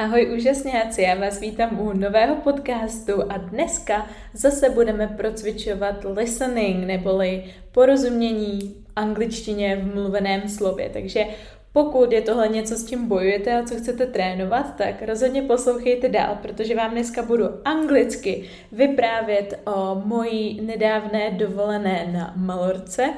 Ahoj 0.00 0.30
úžasnějáci, 0.36 1.02
já 1.02 1.14
vás 1.14 1.40
vítám 1.40 1.80
u 1.80 1.92
nového 1.92 2.36
podcastu 2.36 3.12
a 3.28 3.38
dneska 3.38 4.06
zase 4.34 4.70
budeme 4.70 5.06
procvičovat 5.06 5.94
listening 6.14 6.86
neboli 6.86 7.44
porozumění 7.72 8.76
angličtině 8.96 9.76
v 9.76 9.94
mluveném 9.94 10.48
slově. 10.48 10.90
Takže 10.92 11.24
pokud 11.72 12.12
je 12.12 12.20
tohle 12.20 12.48
něco, 12.48 12.76
s 12.76 12.88
čím 12.88 13.08
bojujete 13.08 13.60
a 13.60 13.62
co 13.62 13.74
chcete 13.76 14.06
trénovat, 14.06 14.76
tak 14.76 15.02
rozhodně 15.02 15.42
poslouchejte 15.42 16.08
dál, 16.08 16.38
protože 16.42 16.74
vám 16.74 16.90
dneska 16.90 17.22
budu 17.22 17.44
anglicky 17.64 18.44
vyprávět 18.72 19.60
o 19.66 20.02
mojí 20.04 20.60
nedávné 20.60 21.30
dovolené 21.30 22.10
na 22.12 22.34
Malorce. 22.36 23.10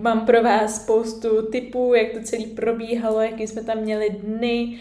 Mám 0.00 0.26
pro 0.26 0.42
vás 0.42 0.82
spoustu 0.82 1.42
typů, 1.42 1.94
jak 1.94 2.12
to 2.12 2.20
celé 2.22 2.44
probíhalo, 2.44 3.20
jaký 3.20 3.46
jsme 3.46 3.64
tam 3.64 3.78
měli 3.78 4.10
dny, 4.10 4.78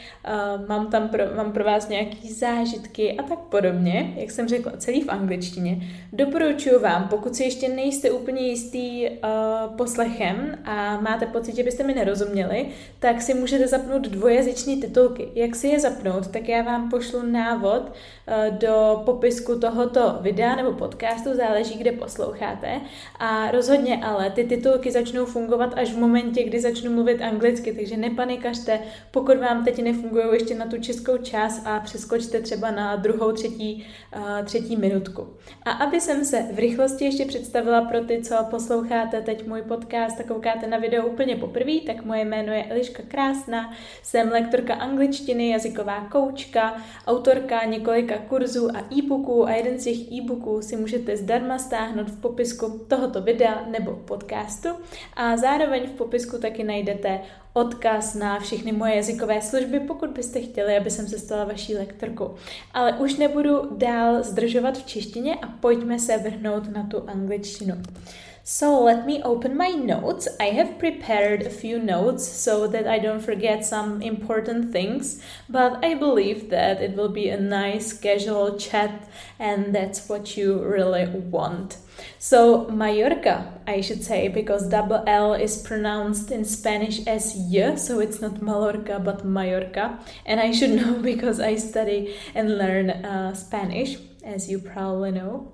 mám 0.67 0.87
tam 0.87 1.09
pro, 1.09 1.23
mám 1.35 1.51
pro 1.51 1.63
vás 1.63 1.89
nějaké 1.89 2.27
zážitky 2.33 3.17
a 3.17 3.23
tak 3.23 3.39
podobně, 3.39 4.13
jak 4.15 4.31
jsem 4.31 4.47
řekla, 4.47 4.71
celý 4.77 5.01
v 5.01 5.09
angličtině. 5.09 5.79
Doporučuji 6.13 6.79
vám, 6.79 7.07
pokud 7.07 7.35
si 7.35 7.43
ještě 7.43 7.69
nejste 7.69 8.11
úplně 8.11 8.41
jistý 8.41 9.09
uh, 9.09 9.75
poslechem 9.77 10.57
a 10.65 11.01
máte 11.01 11.25
pocit, 11.25 11.55
že 11.55 11.63
byste 11.63 11.83
mi 11.83 11.93
nerozuměli, 11.93 12.67
tak 12.99 13.21
si 13.21 13.33
můžete 13.33 13.67
zapnout 13.67 14.07
dvojazyční 14.07 14.81
titulky. 14.81 15.27
Jak 15.35 15.55
si 15.55 15.67
je 15.67 15.79
zapnout, 15.79 16.27
tak 16.27 16.49
já 16.49 16.61
vám 16.61 16.89
pošlu 16.89 17.21
návod 17.21 17.81
uh, 17.81 18.57
do 18.57 19.01
popisku 19.05 19.59
tohoto 19.59 20.17
videa 20.21 20.55
nebo 20.55 20.71
podcastu, 20.71 21.29
záleží, 21.33 21.77
kde 21.77 21.91
posloucháte. 21.91 22.81
A 23.19 23.51
rozhodně 23.51 24.03
ale 24.03 24.29
ty 24.29 24.43
titulky 24.43 24.91
začnou 24.91 25.06
začnou 25.07 25.25
fungovat 25.25 25.73
až 25.75 25.93
v 25.93 25.97
momentě, 25.97 26.43
kdy 26.43 26.59
začnu 26.59 26.91
mluvit 26.91 27.21
anglicky, 27.21 27.73
takže 27.73 27.97
nepanikařte, 27.97 28.79
pokud 29.11 29.37
vám 29.37 29.65
teď 29.65 29.83
nefungují 29.83 30.25
ještě 30.33 30.55
na 30.55 30.65
tu 30.65 30.81
českou 30.81 31.17
část 31.17 31.61
a 31.65 31.79
přeskočte 31.79 32.41
třeba 32.41 32.71
na 32.71 32.95
druhou, 32.95 33.31
třetí, 33.31 33.87
třetí 34.45 34.77
minutku. 34.77 35.27
A 35.65 35.71
aby 35.71 36.01
jsem 36.01 36.25
se 36.25 36.45
v 36.53 36.59
rychlosti 36.59 37.05
ještě 37.05 37.25
představila 37.25 37.81
pro 37.81 38.01
ty, 38.01 38.21
co 38.21 38.35
posloucháte 38.49 39.21
teď 39.21 39.47
můj 39.47 39.61
podcast 39.61 40.19
a 40.19 40.23
koukáte 40.23 40.67
na 40.67 40.77
video 40.77 41.07
úplně 41.07 41.35
poprvé, 41.35 41.79
tak 41.85 42.05
moje 42.05 42.25
jméno 42.25 42.53
je 42.53 42.63
Eliška 42.63 43.03
Krásná, 43.07 43.73
jsem 44.03 44.29
lektorka 44.29 44.73
angličtiny, 44.73 45.49
jazyková 45.49 46.07
koučka, 46.11 46.81
autorka 47.07 47.65
několika 47.65 48.17
kurzů 48.17 48.69
a 48.75 48.79
e-booků 48.97 49.47
a 49.47 49.51
jeden 49.51 49.79
z 49.79 49.83
těch 49.83 50.11
e-booků 50.11 50.61
si 50.61 50.75
můžete 50.75 51.17
zdarma 51.17 51.57
stáhnout 51.57 52.09
v 52.09 52.21
popisku 52.21 52.81
tohoto 52.87 53.21
videa 53.21 53.65
nebo 53.79 53.91
podcastu 53.91 54.69
a 55.13 55.37
zároveň 55.37 55.87
v 55.87 55.91
popisku 55.91 56.37
taky 56.37 56.63
najdete 56.63 57.19
odkaz 57.53 58.15
na 58.15 58.39
všechny 58.39 58.71
moje 58.71 58.95
jazykové 58.95 59.41
služby, 59.41 59.79
pokud 59.79 60.09
byste 60.09 60.41
chtěli, 60.41 60.77
aby 60.77 60.89
jsem 60.89 61.07
se 61.07 61.19
stala 61.19 61.43
vaší 61.43 61.75
lektorkou. 61.75 62.35
Ale 62.73 62.93
už 62.93 63.15
nebudu 63.15 63.77
dál 63.77 64.23
zdržovat 64.23 64.77
v 64.77 64.85
češtině 64.85 65.35
a 65.35 65.47
pojďme 65.47 65.99
se 65.99 66.17
vrhnout 66.17 66.73
na 66.73 66.83
tu 66.83 67.09
angličtinu. 67.09 67.75
So 68.49 68.83
let 68.85 69.05
me 69.05 69.21
open 69.23 69.57
my 69.57 69.75
notes. 69.75 70.27
I 70.39 70.51
have 70.51 70.79
prepared 70.79 71.45
a 71.45 71.49
few 71.49 71.79
notes 71.79 72.23
so 72.23 72.67
that 72.67 72.87
I 72.87 72.97
don't 72.97 73.19
forget 73.19 73.65
some 73.65 74.01
important 74.01 74.71
things, 74.71 75.19
but 75.49 75.83
I 75.83 75.95
believe 75.95 76.49
that 76.49 76.81
it 76.81 76.95
will 76.95 77.09
be 77.09 77.29
a 77.29 77.41
nice 77.41 77.91
casual 77.91 78.57
chat 78.57 78.91
and 79.37 79.75
that's 79.75 80.07
what 80.07 80.37
you 80.37 80.63
really 80.63 81.07
want. 81.29 81.77
So 82.19 82.67
Mallorca, 82.69 83.61
I 83.67 83.81
should 83.81 84.03
say, 84.03 84.27
because 84.27 84.69
double 84.69 85.03
L 85.07 85.33
is 85.33 85.57
pronounced 85.61 86.31
in 86.31 86.45
Spanish 86.45 87.05
as 87.05 87.33
y, 87.35 87.75
so 87.75 87.99
it's 87.99 88.21
not 88.21 88.41
Mallorca 88.41 88.99
but 88.99 89.25
Mallorca, 89.25 89.99
and 90.25 90.39
I 90.39 90.51
should 90.51 90.71
know 90.81 90.99
because 90.99 91.39
I 91.39 91.55
study 91.55 92.15
and 92.33 92.57
learn 92.57 92.89
uh, 92.89 93.33
Spanish, 93.33 93.97
as 94.23 94.49
you 94.49 94.59
probably 94.59 95.11
know. 95.11 95.53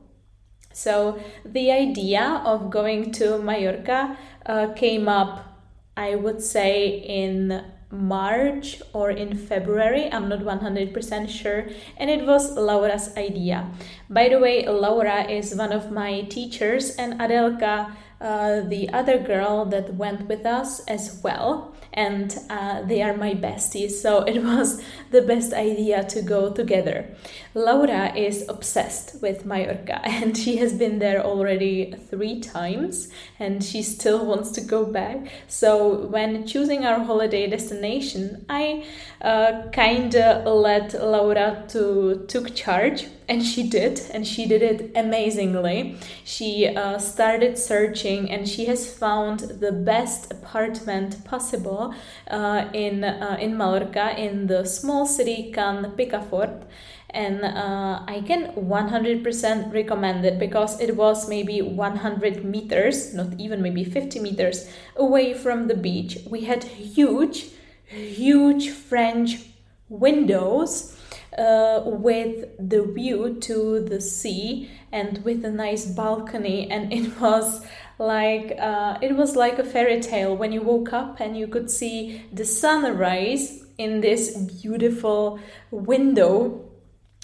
So 0.73 1.19
the 1.45 1.71
idea 1.71 2.41
of 2.45 2.71
going 2.71 3.11
to 3.13 3.37
Mallorca 3.37 4.17
uh, 4.45 4.73
came 4.73 5.07
up, 5.07 5.61
I 5.95 6.15
would 6.15 6.41
say, 6.41 6.87
in 6.89 7.63
March 7.93 8.81
or 8.91 9.11
in 9.11 9.37
February, 9.37 10.11
I'm 10.11 10.27
not 10.27 10.39
100% 10.39 11.29
sure, 11.29 11.67
and 11.97 12.09
it 12.09 12.25
was 12.25 12.57
Laura's 12.57 13.15
idea. 13.15 13.69
By 14.09 14.29
the 14.29 14.39
way, 14.39 14.65
Laura 14.67 15.29
is 15.29 15.55
one 15.55 15.71
of 15.71 15.91
my 15.91 16.21
teachers, 16.21 16.95
and 16.95 17.19
Adelka, 17.19 17.95
uh, 18.19 18.61
the 18.61 18.89
other 18.89 19.19
girl 19.19 19.65
that 19.65 19.95
went 19.95 20.27
with 20.27 20.45
us 20.45 20.79
as 20.87 21.21
well, 21.23 21.72
and 21.93 22.37
uh, 22.49 22.81
they 22.83 23.01
are 23.01 23.15
my 23.15 23.33
besties, 23.33 23.91
so 23.91 24.23
it 24.23 24.43
was 24.43 24.81
the 25.11 25.21
best 25.21 25.53
idea 25.53 26.03
to 26.05 26.21
go 26.21 26.51
together. 26.51 27.05
Laura 27.55 28.15
is 28.15 28.47
obsessed 28.49 29.21
with 29.21 29.45
Mallorca 29.45 30.01
and 30.03 30.35
she 30.37 30.57
has 30.57 30.73
been 30.73 30.99
there 30.99 31.23
already 31.23 31.93
three 32.09 32.39
times 32.39 33.09
and 33.39 33.63
she 33.63 33.81
still 33.83 34.25
wants 34.31 34.51
to 34.51 34.61
go 34.61 34.85
back. 34.85 35.17
So, 35.47 36.07
when 36.07 36.47
choosing 36.47 36.85
our 36.85 36.99
holiday 37.03 37.47
destination, 37.47 38.45
I 38.49 38.85
uh, 39.21 39.69
kind 39.71 40.15
of 40.15 40.45
let 40.45 40.93
Laura 40.93 41.63
to 41.69 42.25
took 42.27 42.55
charge 42.55 43.05
and 43.27 43.43
she 43.43 43.63
did 43.69 44.01
and 44.13 44.27
she 44.27 44.45
did 44.45 44.61
it 44.61 44.91
amazingly 44.95 45.97
she 46.23 46.67
uh, 46.67 46.97
started 46.97 47.57
searching 47.57 48.29
and 48.29 48.47
she 48.47 48.65
has 48.65 48.91
found 48.93 49.39
the 49.39 49.71
best 49.71 50.31
apartment 50.31 51.23
possible 51.23 51.82
uh, 52.29 52.69
in 52.73 53.03
uh, 53.03 53.37
in 53.39 53.57
Mallorca 53.57 54.13
in 54.17 54.47
the 54.47 54.63
small 54.65 55.05
city 55.05 55.51
Can 55.53 55.93
Picafort 55.97 56.63
and 57.13 57.45
uh, 57.45 58.03
I 58.07 58.23
can 58.25 58.53
100% 58.53 59.73
recommend 59.73 60.25
it 60.25 60.39
because 60.39 60.81
it 60.81 60.97
was 60.97 61.29
maybe 61.29 61.61
100 61.61 62.43
meters, 62.43 63.13
not 63.13 63.39
even 63.39 63.61
maybe 63.61 63.83
50 63.83 64.19
meters 64.19 64.67
away 64.95 65.35
from 65.35 65.67
the 65.67 65.75
beach. 65.75 66.17
We 66.27 66.45
had 66.45 66.63
huge, 66.63 67.51
huge 67.85 68.71
French 68.71 69.45
windows 69.89 70.97
uh, 71.37 71.81
with 71.85 72.49
the 72.57 72.83
view 72.83 73.37
to 73.41 73.79
the 73.81 74.01
sea 74.01 74.69
and 74.91 75.23
with 75.23 75.45
a 75.45 75.51
nice 75.51 75.85
balcony 75.85 76.69
and 76.69 76.91
it 76.91 77.19
was 77.19 77.65
like 77.99 78.55
uh, 78.59 78.97
it 79.01 79.15
was 79.15 79.35
like 79.35 79.59
a 79.59 79.63
fairy 79.63 80.01
tale 80.01 80.35
when 80.35 80.51
you 80.51 80.61
woke 80.61 80.93
up 80.93 81.19
and 81.19 81.37
you 81.37 81.47
could 81.47 81.69
see 81.69 82.25
the 82.31 82.45
sunrise 82.45 83.63
in 83.77 84.01
this 84.01 84.35
beautiful 84.37 85.39
window 85.71 86.69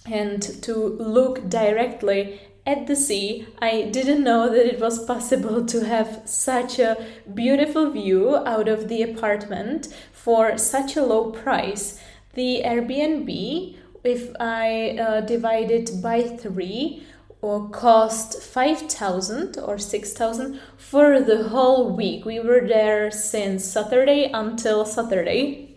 and 0.06 0.42
to 0.64 0.76
look 0.76 1.50
directly 1.50 2.40
at 2.66 2.88
the 2.88 2.96
sea, 2.96 3.48
I 3.60 3.90
didn't 3.92 4.24
know 4.24 4.50
that 4.50 4.66
it 4.66 4.80
was 4.80 5.04
possible 5.06 5.66
to 5.66 5.86
have 5.86 6.22
such 6.26 6.78
a 6.78 6.98
beautiful 7.34 7.90
view 7.90 8.36
out 8.36 8.68
of 8.68 8.88
the 8.88 9.02
apartment 9.02 9.88
for 10.12 10.58
such 10.58 10.96
a 10.96 11.04
low 11.04 11.32
price. 11.32 12.00
The 12.34 12.62
Airbnb, 12.64 13.76
if 14.04 14.30
I 14.40 14.98
uh, 15.00 15.22
divide 15.22 15.72
it 15.72 16.02
by 16.02 16.22
three, 16.22 17.04
or 17.42 17.70
cost 17.70 18.42
5000 18.42 19.58
or 19.58 19.78
6000 19.78 20.60
for 20.78 21.22
the 21.22 21.50
whole 21.50 21.96
week. 21.96 22.26
We 22.26 22.40
were 22.40 22.68
there 22.68 23.12
since 23.12 23.64
Saturday 23.64 24.30
until 24.34 24.86
Saturday 24.86 25.70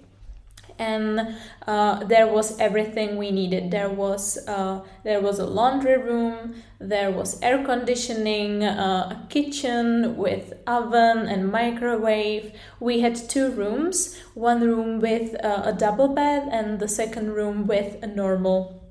and 0.78 1.36
uh, 1.66 2.04
there 2.04 2.26
was 2.26 2.58
everything 2.58 3.16
we 3.16 3.30
needed. 3.30 3.70
There 3.70 3.88
was 3.88 4.38
uh, 4.48 4.80
there 5.04 5.20
was 5.20 5.38
a 5.38 5.46
laundry 5.46 5.96
room, 5.96 6.62
there 6.78 7.10
was 7.10 7.40
air 7.42 7.64
conditioning, 7.64 8.64
uh, 8.64 9.24
a 9.24 9.28
kitchen 9.28 10.16
with 10.16 10.54
oven 10.66 11.28
and 11.28 11.50
microwave. 11.52 12.52
We 12.80 13.00
had 13.00 13.16
two 13.16 13.50
rooms, 13.52 14.18
one 14.34 14.60
room 14.60 15.00
with 15.00 15.34
uh, 15.44 15.62
a 15.64 15.72
double 15.72 16.08
bed 16.08 16.48
and 16.50 16.80
the 16.80 16.88
second 16.88 17.32
room 17.32 17.66
with 17.66 18.02
a 18.02 18.06
normal 18.06 18.81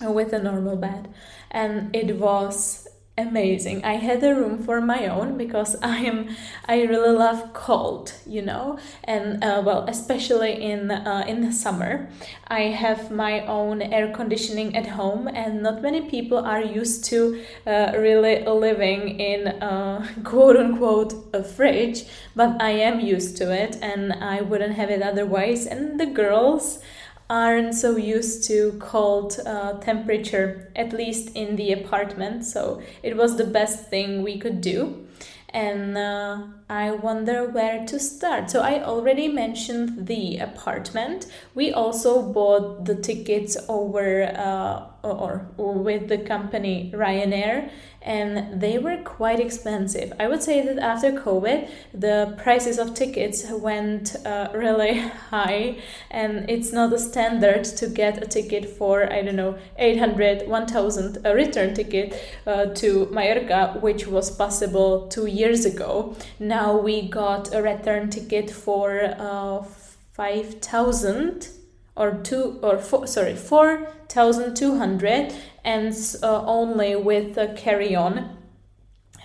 with 0.00 0.32
a 0.32 0.38
normal 0.38 0.76
bed, 0.76 1.08
and 1.50 1.94
it 1.94 2.16
was 2.16 2.86
amazing. 3.18 3.82
I 3.82 3.94
had 3.94 4.22
a 4.22 4.34
room 4.34 4.62
for 4.62 4.80
my 4.80 5.06
own 5.06 5.38
because 5.38 5.76
I 5.82 5.98
am 5.98 6.36
I 6.68 6.82
really 6.82 7.16
love 7.16 7.52
cold, 7.54 8.12
you 8.26 8.42
know, 8.42 8.78
and 9.04 9.42
uh, 9.42 9.62
well, 9.64 9.86
especially 9.88 10.62
in 10.62 10.90
uh, 10.90 11.24
in 11.26 11.40
the 11.40 11.52
summer, 11.52 12.08
I 12.48 12.62
have 12.62 13.10
my 13.10 13.46
own 13.46 13.80
air 13.80 14.12
conditioning 14.12 14.76
at 14.76 14.86
home, 14.86 15.28
and 15.28 15.62
not 15.62 15.82
many 15.82 16.02
people 16.02 16.38
are 16.38 16.62
used 16.62 17.04
to 17.06 17.42
uh, 17.66 17.92
really 17.96 18.44
living 18.44 19.18
in 19.18 19.48
uh, 19.62 20.06
quote 20.24 20.56
unquote 20.56 21.14
a 21.32 21.42
fridge, 21.42 22.04
but 22.34 22.60
I 22.60 22.70
am 22.70 23.00
used 23.00 23.36
to 23.38 23.52
it, 23.52 23.76
and 23.80 24.12
I 24.12 24.42
wouldn't 24.42 24.74
have 24.74 24.90
it 24.90 25.02
otherwise. 25.02 25.66
And 25.66 25.98
the 25.98 26.06
girls 26.06 26.80
aren't 27.28 27.74
so 27.74 27.96
used 27.96 28.44
to 28.44 28.76
cold 28.78 29.38
uh, 29.44 29.74
temperature, 29.80 30.70
at 30.76 30.92
least 30.92 31.34
in 31.34 31.56
the 31.56 31.72
apartment. 31.72 32.44
So 32.44 32.82
it 33.02 33.16
was 33.16 33.36
the 33.36 33.44
best 33.44 33.88
thing 33.88 34.22
we 34.22 34.38
could 34.38 34.60
do. 34.60 35.06
And 35.50 35.96
uh, 35.96 36.42
I 36.68 36.90
wonder 36.90 37.48
where 37.48 37.86
to 37.86 37.98
start. 37.98 38.50
So, 38.50 38.60
I 38.60 38.82
already 38.82 39.28
mentioned 39.28 40.06
the 40.06 40.36
apartment. 40.36 41.28
We 41.54 41.72
also 41.72 42.20
bought 42.20 42.84
the 42.84 42.96
tickets 42.96 43.56
over 43.68 44.24
uh, 44.24 44.86
or, 45.02 45.48
or 45.56 45.72
with 45.74 46.08
the 46.08 46.18
company 46.18 46.92
Ryanair, 46.94 47.70
and 48.06 48.60
they 48.60 48.78
were 48.78 48.98
quite 48.98 49.40
expensive. 49.40 50.12
I 50.18 50.28
would 50.28 50.42
say 50.42 50.64
that 50.64 50.78
after 50.78 51.10
COVID, 51.10 51.68
the 51.92 52.34
prices 52.38 52.78
of 52.78 52.94
tickets 52.94 53.44
went 53.50 54.14
uh, 54.24 54.48
really 54.54 54.98
high, 54.98 55.78
and 56.10 56.48
it's 56.48 56.72
not 56.72 56.92
a 56.92 56.98
standard 56.98 57.64
to 57.64 57.88
get 57.88 58.22
a 58.22 58.26
ticket 58.26 58.64
for, 58.64 59.12
I 59.12 59.22
don't 59.22 59.36
know, 59.36 59.58
800, 59.76 60.48
1000, 60.48 61.18
a 61.24 61.34
return 61.34 61.74
ticket 61.74 62.14
uh, 62.46 62.66
to 62.66 63.06
Mallorca, 63.10 63.78
which 63.80 64.06
was 64.06 64.30
possible 64.30 65.08
two 65.08 65.26
years 65.26 65.64
ago. 65.64 66.14
Now 66.38 66.78
we 66.78 67.08
got 67.08 67.52
a 67.52 67.60
return 67.60 68.08
ticket 68.10 68.50
for 68.50 69.14
uh, 69.18 69.64
5000 70.12 71.48
or 71.96 72.20
two 72.22 72.58
or 72.62 72.78
four, 72.78 73.06
sorry 73.06 73.34
4200 73.34 75.34
and 75.64 76.16
uh, 76.22 76.44
only 76.46 76.94
with 76.94 77.36
a 77.38 77.54
carry-on 77.54 78.36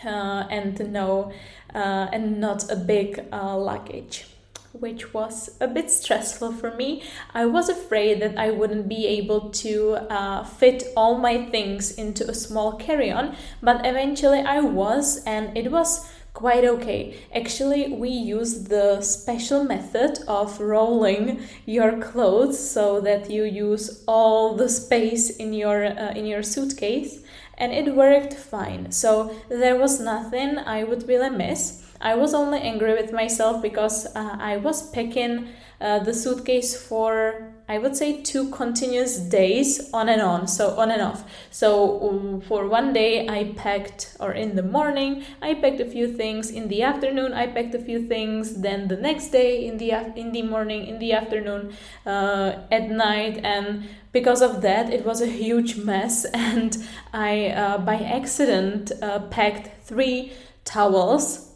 uh, 0.06 0.48
and 0.50 0.92
no 0.92 1.32
uh, 1.76 2.08
and 2.12 2.40
not 2.40 2.72
a 2.72 2.76
big 2.76 3.26
uh, 3.32 3.58
luggage 3.58 4.26
which 4.74 5.14
was 5.14 5.58
a 5.60 5.68
bit 5.68 5.92
stressful 5.92 6.54
for 6.54 6.74
me. 6.76 7.04
I 7.34 7.46
was 7.46 7.70
afraid 7.70 8.22
that 8.22 8.38
I 8.38 8.52
wouldn't 8.52 8.88
be 8.88 9.06
able 9.06 9.50
to 9.50 9.94
uh, 10.10 10.44
fit 10.44 10.84
all 10.96 11.18
my 11.18 11.50
things 11.50 11.92
into 11.92 12.30
a 12.30 12.34
small 12.34 12.74
carry 12.74 13.12
on, 13.12 13.36
but 13.62 13.86
eventually 13.86 14.40
I 14.40 14.62
was, 14.62 15.24
and 15.26 15.56
it 15.58 15.72
was 15.72 16.10
quite 16.34 16.64
okay. 16.64 17.16
Actually, 17.34 17.94
we 17.94 18.10
use 18.10 18.66
the 18.66 19.02
special 19.02 19.64
method 19.64 20.20
of 20.28 20.60
rolling 20.60 21.42
your 21.66 22.00
clothes 22.00 22.58
so 22.58 23.02
that 23.02 23.30
you 23.30 23.44
use 23.44 24.04
all 24.08 24.56
the 24.56 24.70
space 24.70 25.30
in 25.30 25.54
your 25.54 25.86
uh, 25.86 26.14
in 26.14 26.26
your 26.26 26.44
suitcase 26.44 27.22
and 27.58 27.72
it 27.72 27.96
worked 27.96 28.34
fine. 28.34 28.92
So 28.92 29.34
there 29.50 29.78
was 29.78 30.00
nothing 30.00 30.58
I 30.58 30.84
would 30.84 31.08
really 31.08 31.30
miss. 31.30 31.84
I 32.02 32.16
was 32.16 32.34
only 32.34 32.60
angry 32.60 32.94
with 32.94 33.14
myself 33.14 33.62
because 33.62 34.08
uh, 34.16 34.38
I 34.40 34.58
was 34.58 34.90
packing 34.90 35.50
uh, 35.80 36.00
the 36.00 36.14
suitcase 36.14 36.76
for 36.76 37.54
I 37.72 37.78
would 37.78 37.96
say 37.96 38.22
two 38.22 38.50
continuous 38.50 39.18
days 39.18 39.90
on 39.94 40.10
and 40.10 40.22
on, 40.22 40.46
so 40.46 40.78
on 40.78 40.92
and 40.92 41.02
off. 41.02 41.24
So 41.52 42.10
um, 42.10 42.42
for 42.42 42.68
one 42.68 42.92
day 42.92 43.30
I 43.30 43.54
packed, 43.56 44.18
or 44.20 44.34
in 44.34 44.58
the 44.58 44.62
morning 44.62 45.24
I 45.42 45.54
packed 45.54 45.80
a 45.80 45.86
few 45.86 46.12
things. 46.12 46.50
In 46.50 46.68
the 46.68 46.84
afternoon 46.84 47.32
I 47.32 47.48
packed 47.48 47.74
a 47.74 47.80
few 47.80 48.10
things. 48.10 48.56
Then 48.56 48.90
the 48.90 48.98
next 48.98 49.30
day 49.30 49.66
in 49.66 49.78
the 49.78 49.92
in 50.18 50.34
the 50.34 50.42
morning, 50.42 50.86
in 50.86 51.00
the 51.00 51.14
afternoon, 51.14 51.74
uh, 52.06 52.56
at 52.70 52.92
night, 52.92 53.40
and 53.46 53.88
because 54.12 54.42
of 54.42 54.62
that 54.64 54.92
it 54.92 55.06
was 55.06 55.22
a 55.22 55.28
huge 55.28 55.78
mess. 55.78 56.26
And 56.34 56.78
I 57.14 57.52
uh, 57.52 57.78
by 57.78 57.96
accident 57.96 58.92
uh, 59.02 59.20
packed 59.30 59.86
three 59.88 60.34
towels 60.66 61.51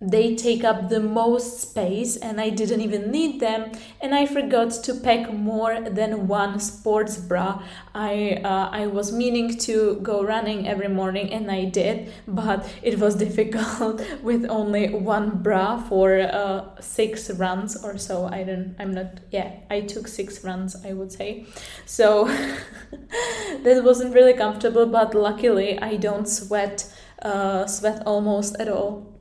they 0.00 0.36
take 0.36 0.62
up 0.62 0.88
the 0.88 1.00
most 1.00 1.58
space 1.58 2.16
and 2.16 2.40
I 2.40 2.50
didn't 2.50 2.82
even 2.82 3.10
need 3.10 3.40
them 3.40 3.72
and 4.00 4.14
I 4.14 4.26
forgot 4.26 4.70
to 4.84 4.94
pack 4.94 5.32
more 5.32 5.80
than 5.80 6.28
one 6.28 6.60
sports 6.60 7.16
bra. 7.16 7.62
I 7.94 8.40
uh, 8.44 8.68
I 8.70 8.86
was 8.86 9.12
meaning 9.12 9.58
to 9.58 9.96
go 9.96 10.22
running 10.22 10.68
every 10.68 10.88
morning 10.88 11.32
and 11.32 11.50
I 11.50 11.64
did, 11.64 12.12
but 12.28 12.68
it 12.82 13.00
was 13.00 13.14
difficult 13.26 14.00
with 14.22 14.46
only 14.48 14.94
one 14.94 15.42
bra 15.42 15.82
for 15.82 16.20
uh, 16.20 16.80
six 16.80 17.30
runs 17.30 17.82
or 17.84 17.98
so. 17.98 18.26
I 18.26 18.44
don't 18.44 18.76
I'm 18.78 18.94
not 18.94 19.18
yeah, 19.32 19.50
I 19.68 19.80
took 19.80 20.06
six 20.06 20.44
runs 20.44 20.76
I 20.86 20.92
would 20.92 21.10
say. 21.10 21.46
So 21.86 22.26
that 23.64 23.82
wasn't 23.82 24.14
really 24.14 24.34
comfortable, 24.34 24.86
but 24.86 25.12
luckily 25.14 25.76
I 25.80 25.96
don't 25.96 26.28
sweat 26.28 26.86
uh, 27.20 27.66
sweat 27.66 28.04
almost 28.06 28.60
at 28.60 28.68
all 28.68 29.17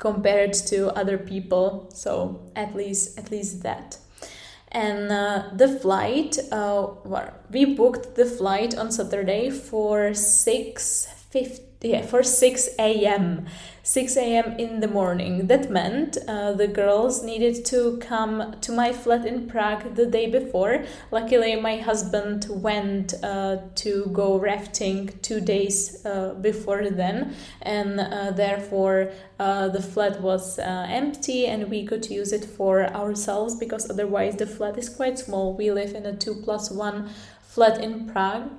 compared 0.00 0.54
to 0.54 0.88
other 0.98 1.18
people 1.18 1.88
so 1.94 2.40
at 2.56 2.74
least 2.74 3.18
at 3.18 3.30
least 3.30 3.62
that. 3.62 3.98
And 4.72 5.10
uh, 5.12 5.50
the 5.54 5.68
flight 5.68 6.38
uh, 6.50 6.88
well, 7.04 7.32
we 7.50 7.76
booked 7.76 8.16
the 8.16 8.26
flight 8.26 8.76
on 8.76 8.90
saturday 8.90 9.50
for 9.50 10.14
6 10.14 11.06
50 11.30 11.69
yeah, 11.82 12.02
for 12.02 12.22
6 12.22 12.68
a.m. 12.78 13.46
6 13.82 14.16
a.m. 14.18 14.58
in 14.58 14.80
the 14.80 14.88
morning. 14.88 15.46
That 15.46 15.70
meant 15.70 16.18
uh, 16.28 16.52
the 16.52 16.68
girls 16.68 17.24
needed 17.24 17.64
to 17.66 17.96
come 17.98 18.56
to 18.60 18.72
my 18.72 18.92
flat 18.92 19.24
in 19.24 19.48
Prague 19.48 19.94
the 19.94 20.04
day 20.04 20.30
before. 20.30 20.84
Luckily, 21.10 21.56
my 21.56 21.78
husband 21.78 22.46
went 22.50 23.14
uh, 23.22 23.56
to 23.76 24.06
go 24.12 24.38
rafting 24.38 25.08
two 25.22 25.40
days 25.40 26.04
uh, 26.04 26.34
before 26.34 26.90
then, 26.90 27.34
and 27.62 27.98
uh, 27.98 28.32
therefore 28.32 29.12
uh, 29.38 29.68
the 29.68 29.82
flat 29.82 30.20
was 30.20 30.58
uh, 30.58 30.86
empty 30.88 31.46
and 31.46 31.70
we 31.70 31.86
could 31.86 32.10
use 32.10 32.32
it 32.32 32.44
for 32.44 32.84
ourselves 32.88 33.56
because 33.56 33.88
otherwise 33.88 34.36
the 34.36 34.46
flat 34.46 34.76
is 34.76 34.90
quite 34.90 35.18
small. 35.18 35.56
We 35.56 35.70
live 35.72 35.94
in 35.94 36.04
a 36.04 36.14
two 36.14 36.34
plus 36.34 36.70
one 36.70 37.08
flat 37.40 37.82
in 37.82 38.06
Prague 38.06 38.50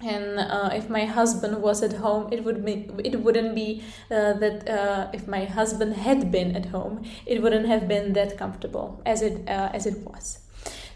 and 0.00 0.38
uh, 0.38 0.70
if 0.72 0.90
my 0.90 1.04
husband 1.04 1.62
was 1.62 1.82
at 1.82 1.94
home 1.94 2.28
it 2.32 2.44
would 2.44 2.64
be 2.64 2.88
it 3.04 3.20
wouldn't 3.20 3.54
be 3.54 3.82
uh, 4.10 4.32
that 4.34 4.68
uh, 4.68 5.08
if 5.12 5.26
my 5.26 5.44
husband 5.44 5.94
had 5.94 6.30
been 6.30 6.54
at 6.56 6.66
home 6.66 7.02
it 7.26 7.40
wouldn't 7.42 7.66
have 7.66 7.86
been 7.86 8.12
that 8.12 8.36
comfortable 8.36 9.00
as 9.06 9.22
it 9.22 9.48
uh, 9.48 9.70
as 9.72 9.86
it 9.86 9.98
was 9.98 10.40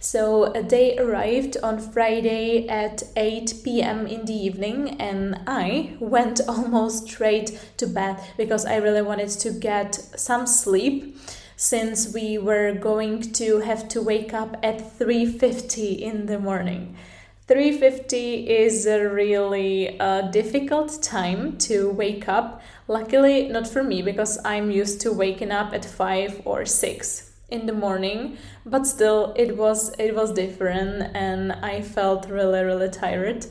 so 0.01 0.45
uh, 0.45 0.63
they 0.63 0.97
arrived 0.99 1.57
on 1.63 1.79
Friday 1.79 2.69
at 2.69 3.03
8 3.17 3.55
p.m. 3.65 4.07
in 4.07 4.27
the 4.27 4.33
evening, 4.33 5.01
and 5.01 5.41
I 5.47 5.97
went 5.99 6.41
almost 6.49 7.09
straight 7.09 7.59
to 7.79 7.87
bed 7.87 8.21
because 8.37 8.65
I 8.65 8.77
really 8.77 9.03
wanted 9.03 9.31
to 9.31 9.51
get 9.51 9.95
some 9.95 10.47
sleep 10.47 11.17
since 11.57 12.15
we 12.15 12.39
were 12.39 12.73
going 12.73 13.21
to 13.33 13.59
have 13.61 13.89
to 13.89 14.01
wake 14.01 14.33
up 14.33 14.57
at 14.63 14.79
3:50 14.99 16.01
in 16.01 16.27
the 16.27 16.39
morning. 16.39 16.95
350 17.49 18.47
is 18.47 18.85
a 18.85 19.09
really 19.09 19.99
uh, 19.99 20.21
difficult 20.31 21.03
time 21.03 21.57
to 21.57 21.89
wake 21.89 22.29
up. 22.29 22.61
Luckily, 22.89 23.49
not 23.49 23.67
for 23.67 23.83
me 23.83 24.03
because 24.03 24.39
I'm 24.45 24.71
used 24.71 25.01
to 25.01 25.13
waking 25.13 25.51
up 25.51 25.73
at 25.73 25.83
5 25.83 26.43
or 26.45 26.67
6 26.67 27.33
in 27.49 27.65
the 27.65 27.73
morning, 27.73 28.37
but 28.67 28.87
still 28.87 29.33
it 29.35 29.57
was 29.57 29.95
it 29.99 30.15
was 30.15 30.31
different 30.33 31.17
and 31.17 31.53
I 31.53 31.81
felt 31.81 32.29
really 32.29 32.63
really 32.63 32.91
tired. 32.91 33.47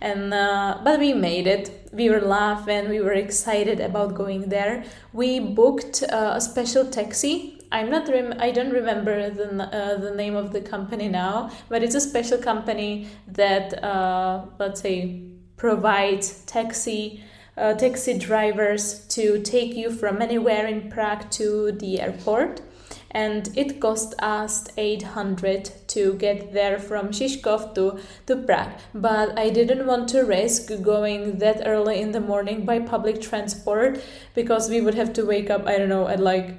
And 0.00 0.32
uh, 0.32 0.78
but 0.84 1.00
we 1.00 1.12
made 1.12 1.46
it. 1.46 1.90
We 1.92 2.10
were 2.10 2.20
laughing, 2.20 2.88
we 2.88 3.00
were 3.00 3.12
excited 3.12 3.80
about 3.80 4.14
going 4.14 4.48
there. 4.48 4.84
We 5.12 5.40
booked 5.40 6.02
uh, 6.02 6.32
a 6.36 6.40
special 6.40 6.86
taxi 6.86 7.58
I'm 7.70 7.90
not 7.90 8.08
rem- 8.08 8.34
I 8.38 8.50
don't 8.50 8.70
remember 8.70 9.30
the 9.30 9.62
uh, 9.62 9.98
the 9.98 10.14
name 10.14 10.36
of 10.36 10.52
the 10.52 10.60
company 10.60 11.08
now, 11.08 11.50
but 11.68 11.82
it's 11.82 11.94
a 11.94 12.00
special 12.00 12.38
company 12.38 13.08
that 13.26 13.82
uh, 13.84 14.46
let's 14.58 14.80
say 14.80 15.22
provides 15.56 16.44
taxi 16.46 17.22
uh, 17.56 17.74
taxi 17.74 18.18
drivers 18.18 19.06
to 19.08 19.42
take 19.42 19.74
you 19.74 19.90
from 19.90 20.22
anywhere 20.22 20.66
in 20.66 20.90
Prague 20.90 21.30
to 21.32 21.72
the 21.72 22.00
airport. 22.00 22.62
And 23.10 23.50
it 23.56 23.80
cost 23.80 24.14
us 24.18 24.68
800 24.76 25.87
to 25.88 26.14
get 26.14 26.52
there 26.52 26.78
from 26.78 27.08
Žižkov 27.08 27.74
to, 27.74 27.98
to 28.26 28.36
Prague. 28.36 28.72
But 28.94 29.38
I 29.38 29.50
didn't 29.50 29.86
want 29.86 30.08
to 30.10 30.22
risk 30.22 30.70
going 30.82 31.38
that 31.38 31.62
early 31.66 32.00
in 32.00 32.12
the 32.12 32.20
morning 32.20 32.64
by 32.64 32.80
public 32.80 33.20
transport 33.20 34.02
because 34.34 34.68
we 34.68 34.80
would 34.80 34.94
have 34.94 35.12
to 35.14 35.24
wake 35.24 35.50
up, 35.50 35.66
I 35.66 35.78
don't 35.78 35.88
know, 35.88 36.08
at 36.08 36.20
like 36.20 36.54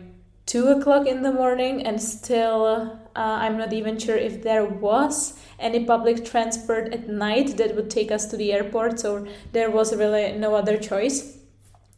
two 0.49 0.67
o'clock 0.67 1.05
in 1.05 1.21
the 1.21 1.31
morning, 1.31 1.85
and 1.85 2.01
still 2.01 2.65
uh, 3.15 3.37
I'm 3.43 3.57
not 3.57 3.71
even 3.71 3.99
sure 3.99 4.17
if 4.17 4.41
there 4.41 4.65
was 4.65 5.39
any 5.59 5.85
public 5.85 6.25
transport 6.25 6.91
at 6.91 7.07
night 7.07 7.57
that 7.57 7.75
would 7.75 7.91
take 7.91 8.11
us 8.11 8.25
to 8.27 8.37
the 8.37 8.51
airport. 8.51 8.99
So 8.99 9.27
there 9.51 9.69
was 9.69 9.95
really 9.95 10.31
no 10.31 10.55
other 10.55 10.77
choice, 10.77 11.37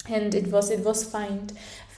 and 0.10 0.36
it 0.36 0.48
was 0.48 0.70
it 0.70 0.84
was 0.84 1.06
fine. 1.06 1.52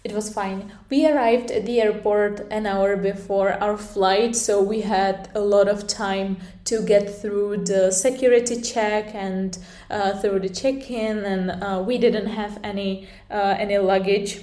It 0.04 0.12
was 0.12 0.34
fine. 0.34 0.72
We 0.90 1.08
arrived 1.08 1.50
at 1.50 1.66
the 1.66 1.80
airport 1.80 2.42
an 2.52 2.66
hour 2.66 2.98
before 2.98 3.54
our 3.54 3.78
flight, 3.78 4.36
so 4.36 4.62
we 4.62 4.82
had 4.82 5.30
a 5.34 5.40
lot 5.40 5.70
of 5.70 5.88
time 5.88 6.38
to 6.66 6.82
get 6.82 7.10
through 7.10 7.64
the 7.66 7.90
security 7.90 8.62
check 8.62 9.16
and 9.16 9.58
uh, 9.90 10.20
through 10.20 10.40
the 10.40 10.50
check-in, 10.50 11.20
and 11.20 11.52
uh, 11.64 11.82
we 11.88 11.98
didn't 11.98 12.28
have 12.28 12.60
any 12.64 13.08
uh, 13.32 13.56
any 13.58 13.78
luggage 13.78 14.42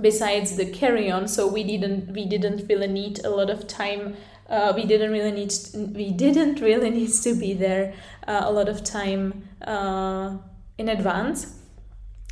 besides 0.00 0.56
the 0.56 0.66
carry-on 0.66 1.26
so 1.26 1.46
we 1.46 1.64
didn't 1.64 2.12
we 2.12 2.24
didn't 2.24 2.66
really 2.68 2.86
need 2.86 3.24
a 3.24 3.30
lot 3.30 3.50
of 3.50 3.66
time 3.66 4.16
uh, 4.48 4.72
we 4.74 4.84
didn't 4.84 5.10
really 5.10 5.32
need 5.32 5.52
we 5.94 6.10
didn't 6.12 6.60
really 6.60 6.90
need 6.98 7.12
to 7.12 7.34
be 7.34 7.52
there 7.54 7.92
uh, 8.26 8.42
a 8.44 8.52
lot 8.52 8.68
of 8.68 8.84
time 8.84 9.48
uh, 9.62 10.36
in 10.78 10.88
advance 10.88 11.56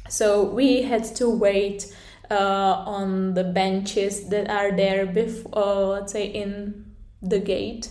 so 0.08 0.44
we 0.44 0.82
had 0.82 1.04
to 1.04 1.28
wait 1.28 1.92
uh, 2.30 2.84
on 2.86 3.34
the 3.34 3.44
benches 3.44 4.28
that 4.28 4.50
are 4.50 4.72
there 4.72 5.06
before, 5.06 5.52
uh, 5.56 5.84
let's 5.86 6.12
say, 6.12 6.26
in 6.26 6.94
the 7.22 7.38
gate. 7.38 7.90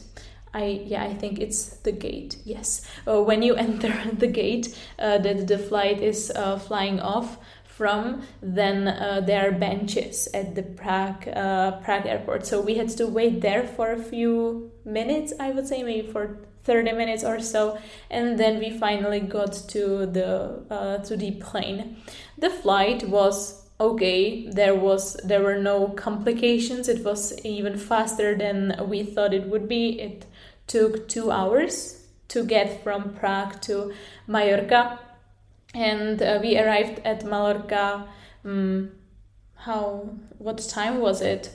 I 0.53 0.81
yeah 0.85 1.03
I 1.03 1.13
think 1.13 1.39
it's 1.39 1.77
the 1.77 1.91
gate. 1.91 2.37
Yes, 2.45 2.87
uh, 3.07 3.21
when 3.21 3.41
you 3.41 3.55
enter 3.67 3.93
the 4.13 4.27
gate, 4.27 4.77
uh, 4.99 5.17
that 5.19 5.47
the 5.47 5.57
flight 5.57 6.01
is 6.01 6.31
uh, 6.35 6.57
flying 6.57 6.99
off 6.99 7.37
from, 7.65 8.23
then 8.41 8.87
uh, 8.87 9.21
there 9.23 9.49
are 9.49 9.51
benches 9.51 10.27
at 10.33 10.55
the 10.55 10.63
Prague 10.63 11.23
Prague 11.83 12.07
airport. 12.07 12.45
So 12.47 12.59
we 12.59 12.75
had 12.75 12.89
to 12.97 13.07
wait 13.07 13.41
there 13.41 13.67
for 13.67 13.91
a 13.91 13.99
few 13.99 14.71
minutes. 14.83 15.33
I 15.39 15.51
would 15.51 15.67
say 15.67 15.83
maybe 15.83 16.07
for 16.11 16.47
30 16.67 16.91
minutes 16.91 17.23
or 17.23 17.39
so 17.39 17.79
and 18.11 18.37
then 18.37 18.59
we 18.59 18.77
finally 18.77 19.21
got 19.21 19.53
to 19.69 20.05
the 20.05 20.61
uh, 20.69 20.97
to 20.97 21.15
the 21.15 21.31
plane 21.31 21.95
the 22.37 22.49
flight 22.49 23.07
was 23.07 23.66
okay 23.79 24.47
there 24.49 24.75
was 24.75 25.15
there 25.23 25.41
were 25.41 25.57
no 25.57 25.89
complications. 25.89 26.87
It 26.87 27.03
was 27.03 27.37
even 27.43 27.77
faster 27.77 28.35
than 28.35 28.75
we 28.87 29.03
thought 29.03 29.33
it 29.33 29.47
would 29.47 29.67
be. 29.67 29.99
It 29.99 30.25
took 30.67 31.07
two 31.07 31.31
hours 31.31 32.07
to 32.29 32.43
get 32.43 32.83
from 32.83 33.13
prague 33.13 33.61
to 33.61 33.93
mallorca. 34.27 34.99
And 35.73 36.21
uh, 36.21 36.39
we 36.41 36.57
arrived 36.57 37.01
at 37.05 37.23
mallorca 37.23 38.07
um, 38.43 38.91
how 39.55 40.09
what 40.37 40.57
time 40.57 40.99
was 40.99 41.21
it 41.21 41.51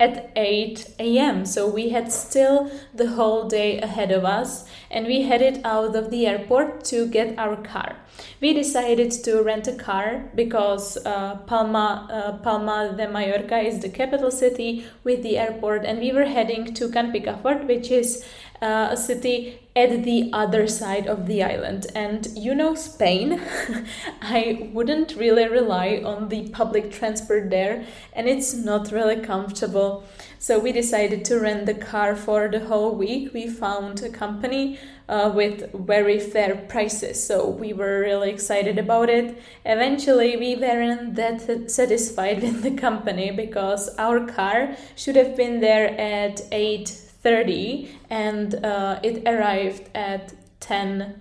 at 0.00 0.32
8 0.34 0.94
a.m. 0.98 1.44
So 1.44 1.68
we 1.68 1.90
had 1.90 2.10
still 2.10 2.70
the 2.94 3.08
whole 3.08 3.46
day 3.46 3.78
ahead 3.80 4.10
of 4.10 4.24
us 4.24 4.64
and 4.90 5.06
we 5.06 5.22
headed 5.22 5.60
out 5.64 5.94
of 5.94 6.10
the 6.10 6.26
airport 6.26 6.84
to 6.86 7.06
get 7.06 7.38
our 7.38 7.56
car. 7.56 7.96
We 8.40 8.54
decided 8.54 9.12
to 9.24 9.42
rent 9.42 9.68
a 9.68 9.74
car 9.74 10.30
because 10.34 10.96
uh, 11.04 11.36
Palma, 11.46 12.08
uh, 12.10 12.38
Palma 12.38 12.94
de 12.96 13.08
Mallorca 13.08 13.58
is 13.58 13.80
the 13.80 13.90
capital 13.90 14.30
city 14.30 14.86
with 15.04 15.22
the 15.22 15.38
airport 15.38 15.84
and 15.84 16.00
we 16.00 16.12
were 16.12 16.24
heading 16.24 16.72
to 16.74 16.88
Can 16.88 17.12
Picafort, 17.12 17.66
which 17.66 17.90
is 17.90 18.24
uh, 18.62 18.88
a 18.90 18.96
city 18.96 19.58
at 19.76 20.02
the 20.04 20.30
other 20.32 20.66
side 20.66 21.06
of 21.06 21.26
the 21.26 21.42
island. 21.42 21.86
And 21.94 22.26
you 22.36 22.54
know, 22.54 22.74
Spain, 22.74 23.40
I 24.22 24.70
wouldn't 24.72 25.16
really 25.16 25.48
rely 25.48 26.02
on 26.04 26.28
the 26.28 26.48
public 26.50 26.90
transport 26.90 27.50
there, 27.50 27.84
and 28.12 28.28
it's 28.28 28.54
not 28.54 28.90
really 28.90 29.20
comfortable. 29.20 30.04
So 30.38 30.58
we 30.58 30.72
decided 30.72 31.24
to 31.26 31.38
rent 31.38 31.66
the 31.66 31.74
car 31.74 32.16
for 32.16 32.48
the 32.48 32.60
whole 32.60 32.94
week. 32.94 33.32
We 33.32 33.48
found 33.48 34.02
a 34.02 34.08
company 34.08 34.78
uh, 35.08 35.30
with 35.34 35.72
very 35.72 36.18
fair 36.18 36.56
prices, 36.56 37.24
so 37.24 37.48
we 37.48 37.72
were 37.72 38.00
really 38.00 38.30
excited 38.30 38.78
about 38.78 39.08
it. 39.08 39.40
Eventually, 39.64 40.36
we 40.36 40.56
weren't 40.56 41.14
that 41.16 41.70
satisfied 41.70 42.42
with 42.42 42.62
the 42.62 42.70
company 42.72 43.30
because 43.30 43.94
our 43.98 44.26
car 44.26 44.76
should 44.96 45.16
have 45.16 45.36
been 45.36 45.60
there 45.60 45.88
at 45.98 46.40
8 46.50 47.09
30 47.22 47.90
and 48.08 48.64
uh, 48.64 48.98
it 49.02 49.26
arrived 49.26 49.90
at 49.94 50.32
10 50.60 51.20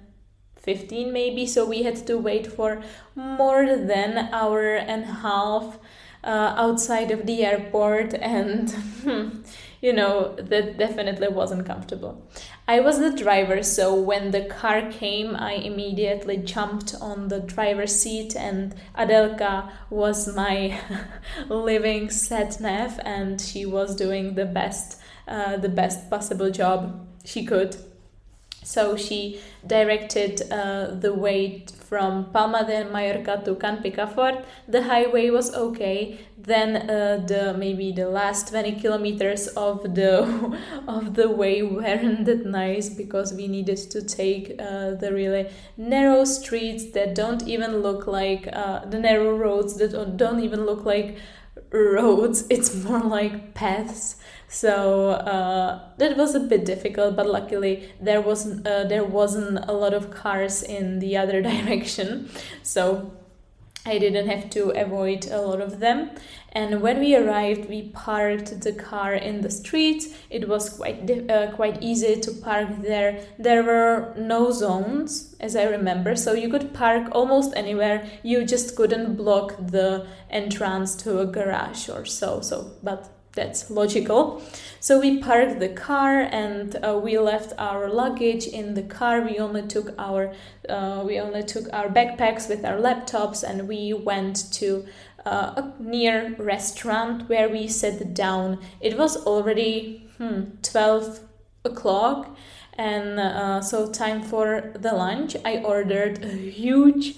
15 0.56 1.14
maybe 1.14 1.46
so 1.46 1.66
we 1.66 1.84
had 1.84 1.96
to 2.06 2.18
wait 2.18 2.46
for 2.46 2.82
more 3.16 3.66
than 3.66 4.18
an 4.18 4.34
hour 4.34 4.76
and 4.76 5.04
a 5.04 5.14
half 5.14 5.80
uh, 6.24 6.54
outside 6.58 7.12
of 7.12 7.26
the 7.26 7.46
airport 7.46 8.14
and 8.22 8.76
you 9.82 9.94
know 9.94 10.36
that 10.36 10.78
definitely 10.78 11.30
wasn't 11.30 11.66
comfortable. 11.66 12.28
I 12.68 12.82
was 12.82 13.00
the 13.00 13.16
driver 13.16 13.64
so 13.64 13.96
when 13.96 14.32
the 14.32 14.44
car 14.46 14.92
came 14.92 15.36
i 15.36 15.54
immediately 15.54 16.38
jumped 16.38 16.94
on 17.02 17.30
the 17.30 17.40
driver's 17.40 17.96
seat 17.96 18.36
and 18.36 18.76
adelka 18.98 19.72
was 19.90 20.36
my 20.36 20.80
living 21.50 22.10
sat 22.10 22.60
nav 22.60 23.00
and 23.04 23.42
she 23.42 23.66
was 23.66 23.96
doing 23.96 24.36
the 24.36 24.46
best 24.46 24.99
uh, 25.30 25.58
the 25.58 25.70
best 25.70 26.10
possible 26.10 26.50
job 26.50 27.08
she 27.24 27.46
could. 27.46 27.78
So 28.64 28.98
she 28.98 29.40
directed 29.66 30.52
uh, 30.52 30.92
the 30.92 31.14
way 31.14 31.66
from 31.90 32.26
Palma 32.32 32.66
de 32.66 32.86
Mallorca 32.86 33.42
to 33.46 33.56
Can 33.56 33.78
Picafort. 33.82 34.44
The 34.68 34.84
highway 34.84 35.30
was 35.30 35.56
okay. 35.56 36.20
Then 36.38 36.90
uh, 36.90 37.24
the 37.26 37.56
maybe 37.58 37.92
the 37.92 38.08
last 38.08 38.50
20 38.50 38.74
kilometers 38.74 39.48
of 39.50 39.96
the 39.96 40.60
of 40.88 41.16
the 41.16 41.30
way 41.30 41.64
weren't 41.64 42.26
that 42.26 42.46
nice 42.46 42.90
because 42.90 43.34
we 43.34 43.48
needed 43.48 43.78
to 43.78 44.04
take 44.04 44.56
uh, 44.60 44.92
the 44.92 45.12
really 45.14 45.50
narrow 45.78 46.24
streets 46.26 46.92
that 46.92 47.16
don't 47.16 47.48
even 47.48 47.82
look 47.82 48.08
like 48.08 48.48
uh, 48.54 48.86
the 48.86 49.00
narrow 49.00 49.36
roads 49.36 49.78
that 49.78 50.18
don't 50.18 50.42
even 50.42 50.66
look 50.66 50.86
like 50.86 51.18
roads. 51.72 52.46
It's 52.50 52.74
more 52.76 53.02
like 53.02 53.54
paths 53.54 54.16
so 54.50 55.12
uh, 55.12 55.80
that 55.98 56.18
was 56.18 56.34
a 56.34 56.40
bit 56.40 56.66
difficult, 56.66 57.16
but 57.16 57.28
luckily 57.28 57.88
there 58.02 58.20
wasn't 58.20 58.68
uh, 58.68 58.84
there 58.86 59.04
wasn't 59.04 59.60
a 59.70 59.74
lot 59.74 59.94
of 59.94 60.10
cars 60.10 60.64
in 60.64 60.98
the 60.98 61.16
other 61.18 61.42
direction, 61.52 62.30
so 62.64 63.12
I 63.90 63.98
didn't 63.98 64.28
have 64.28 64.50
to 64.52 64.70
avoid 64.70 65.26
a 65.28 65.42
lot 65.42 65.62
of 65.62 65.80
them. 65.80 66.12
And 66.52 66.82
when 66.82 67.00
we 67.00 67.16
arrived, 67.16 67.70
we 67.70 67.90
parked 67.90 68.62
the 68.62 68.74
car 68.74 69.14
in 69.14 69.42
the 69.42 69.52
street. 69.52 70.04
It 70.30 70.48
was 70.48 70.70
quite 70.70 71.30
uh, 71.30 71.52
quite 71.52 71.82
easy 71.82 72.20
to 72.22 72.32
park 72.32 72.70
there. 72.82 73.22
There 73.38 73.64
were 73.64 74.14
no 74.18 74.52
zones, 74.52 75.36
as 75.40 75.56
I 75.56 75.64
remember, 75.64 76.16
so 76.16 76.34
you 76.34 76.50
could 76.50 76.74
park 76.74 77.10
almost 77.12 77.54
anywhere. 77.56 78.08
You 78.24 78.46
just 78.46 78.76
couldn't 78.76 79.16
block 79.16 79.56
the 79.60 80.08
entrance 80.30 80.96
to 81.04 81.20
a 81.20 81.26
garage 81.26 81.90
or 81.90 82.06
so. 82.06 82.42
So, 82.42 82.72
but 82.82 83.10
that's 83.40 83.70
logical. 83.70 84.42
So 84.82 85.00
we 85.00 85.20
parked 85.20 85.60
the 85.60 85.70
car 85.70 86.22
and 86.22 86.76
uh, 86.76 87.00
we 87.02 87.18
left 87.18 87.54
our 87.58 87.90
luggage 87.90 88.46
in 88.48 88.74
the 88.74 88.84
car. 88.84 89.22
We 89.22 89.40
only 89.40 89.66
took 89.76 89.88
our 89.98 90.34
uh, 90.68 91.04
we 91.06 91.20
only 91.20 91.44
took 91.44 91.66
our 91.74 91.90
backpacks 91.98 92.50
with 92.50 92.66
our 92.66 92.78
laptops 92.78 93.44
and 93.50 93.68
we 93.68 93.94
went 93.94 94.52
to 94.60 94.86
uh, 95.26 95.62
a 95.62 95.74
near 95.80 96.36
restaurant 96.38 97.30
where 97.30 97.50
we 97.50 97.68
sat 97.68 98.14
down. 98.14 98.60
It 98.82 98.98
was 98.98 99.14
already 99.26 100.08
hmm, 100.18 100.42
twelve 100.62 101.20
o'clock, 101.64 102.36
and 102.78 103.20
uh, 103.20 103.62
so 103.62 103.90
time 103.92 104.22
for 104.22 104.72
the 104.86 104.94
lunch. 104.94 105.36
I 105.46 105.58
ordered 105.74 106.24
a 106.24 106.36
huge 106.62 107.16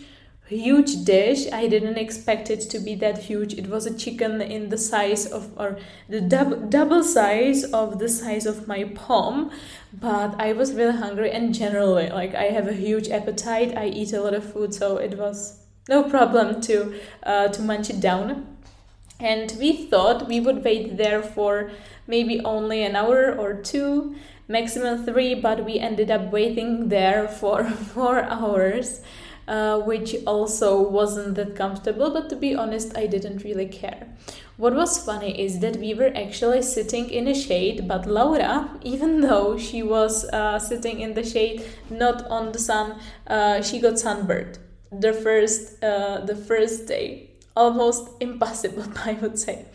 huge 0.57 1.03
dish. 1.05 1.47
I 1.51 1.67
didn't 1.67 1.97
expect 1.97 2.49
it 2.49 2.61
to 2.69 2.79
be 2.79 2.95
that 2.95 3.17
huge. 3.17 3.53
It 3.53 3.67
was 3.67 3.85
a 3.85 3.97
chicken 3.97 4.41
in 4.41 4.69
the 4.69 4.77
size 4.77 5.25
of, 5.25 5.51
or 5.57 5.79
the 6.09 6.21
double, 6.21 6.57
double 6.57 7.03
size 7.03 7.63
of 7.63 7.99
the 7.99 8.09
size 8.09 8.45
of 8.45 8.67
my 8.67 8.83
palm. 8.83 9.51
But 9.93 10.35
I 10.39 10.53
was 10.53 10.73
really 10.73 10.97
hungry 10.97 11.31
and 11.31 11.53
generally, 11.53 12.09
like, 12.09 12.35
I 12.35 12.45
have 12.45 12.67
a 12.67 12.73
huge 12.73 13.09
appetite. 13.09 13.77
I 13.77 13.87
eat 13.87 14.13
a 14.13 14.21
lot 14.21 14.33
of 14.33 14.51
food, 14.51 14.73
so 14.73 14.97
it 14.97 15.17
was 15.17 15.59
no 15.89 16.03
problem 16.03 16.61
to, 16.61 16.99
uh, 17.23 17.47
to 17.49 17.61
munch 17.61 17.89
it 17.89 17.99
down. 17.99 18.57
And 19.19 19.55
we 19.59 19.85
thought 19.85 20.27
we 20.27 20.39
would 20.39 20.63
wait 20.63 20.97
there 20.97 21.21
for 21.21 21.71
maybe 22.07 22.41
only 22.43 22.83
an 22.83 22.95
hour 22.95 23.35
or 23.37 23.53
two, 23.53 24.15
maximum 24.47 25.05
three, 25.05 25.35
but 25.35 25.63
we 25.63 25.79
ended 25.79 26.09
up 26.11 26.31
waiting 26.31 26.89
there 26.89 27.27
for 27.27 27.63
four 27.93 28.23
hours 28.23 29.01
uh, 29.51 29.79
which 29.81 30.15
also 30.25 30.81
wasn't 30.81 31.35
that 31.35 31.57
comfortable, 31.57 32.09
but 32.09 32.29
to 32.29 32.37
be 32.37 32.55
honest, 32.55 32.97
I 32.97 33.05
didn't 33.05 33.43
really 33.43 33.65
care. 33.65 34.07
What 34.55 34.73
was 34.73 35.03
funny 35.03 35.37
is 35.37 35.59
that 35.59 35.75
we 35.75 35.93
were 35.93 36.13
actually 36.15 36.61
sitting 36.61 37.09
in 37.09 37.27
a 37.27 37.35
shade, 37.35 37.85
but 37.85 38.05
Laura, 38.05 38.69
even 38.81 39.19
though 39.27 39.57
she 39.57 39.83
was 39.83 40.23
uh, 40.29 40.57
sitting 40.57 41.01
in 41.01 41.15
the 41.15 41.23
shade, 41.23 41.65
not 41.89 42.25
on 42.27 42.53
the 42.53 42.59
sun, 42.59 42.99
uh, 43.27 43.61
she 43.61 43.79
got 43.79 43.99
sunburned. 43.99 44.57
The 44.89 45.11
first 45.13 45.83
uh, 45.83 46.21
the 46.25 46.35
first 46.35 46.87
day. 46.87 47.27
Almost 47.53 48.07
impossible 48.21 48.85
i 49.05 49.11
would 49.21 49.37
say. 49.37 49.65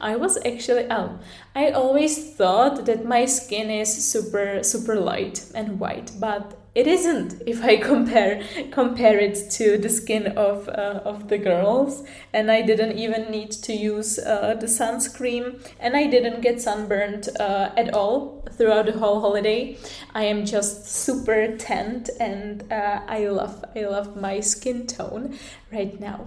I 0.00 0.14
was 0.14 0.38
actually 0.46 0.86
oh 0.90 1.18
i 1.56 1.70
always 1.70 2.14
thought 2.36 2.86
that 2.86 3.04
my 3.04 3.24
skin 3.26 3.70
is 3.70 3.90
super 4.12 4.62
super 4.62 4.94
light 4.94 5.44
and 5.52 5.80
white 5.80 6.12
but 6.20 6.54
it 6.74 6.86
isn't 6.86 7.42
if 7.46 7.62
I 7.62 7.76
compare 7.92 8.42
compare 8.70 9.18
it 9.18 9.50
to 9.52 9.78
the 9.78 9.88
skin 9.88 10.26
of 10.36 10.68
uh, 10.68 11.00
of 11.04 11.28
the 11.28 11.38
girls. 11.38 12.04
And 12.32 12.50
I 12.50 12.62
didn't 12.62 12.98
even 12.98 13.30
need 13.30 13.52
to 13.52 13.72
use 13.72 14.18
uh, 14.18 14.56
the 14.58 14.66
sunscreen, 14.66 15.60
and 15.78 15.96
I 15.96 16.06
didn't 16.06 16.40
get 16.40 16.60
sunburned 16.60 17.28
uh, 17.38 17.70
at 17.76 17.94
all 17.94 18.44
throughout 18.52 18.86
the 18.86 18.92
whole 18.92 19.20
holiday. 19.20 19.76
I 20.14 20.24
am 20.24 20.44
just 20.44 20.86
super 20.86 21.56
tanned, 21.56 22.10
and 22.20 22.70
uh, 22.72 23.00
I 23.06 23.26
love 23.28 23.64
I 23.76 23.84
love 23.86 24.16
my 24.20 24.40
skin 24.40 24.86
tone 24.86 25.38
right 25.72 25.98
now. 26.00 26.26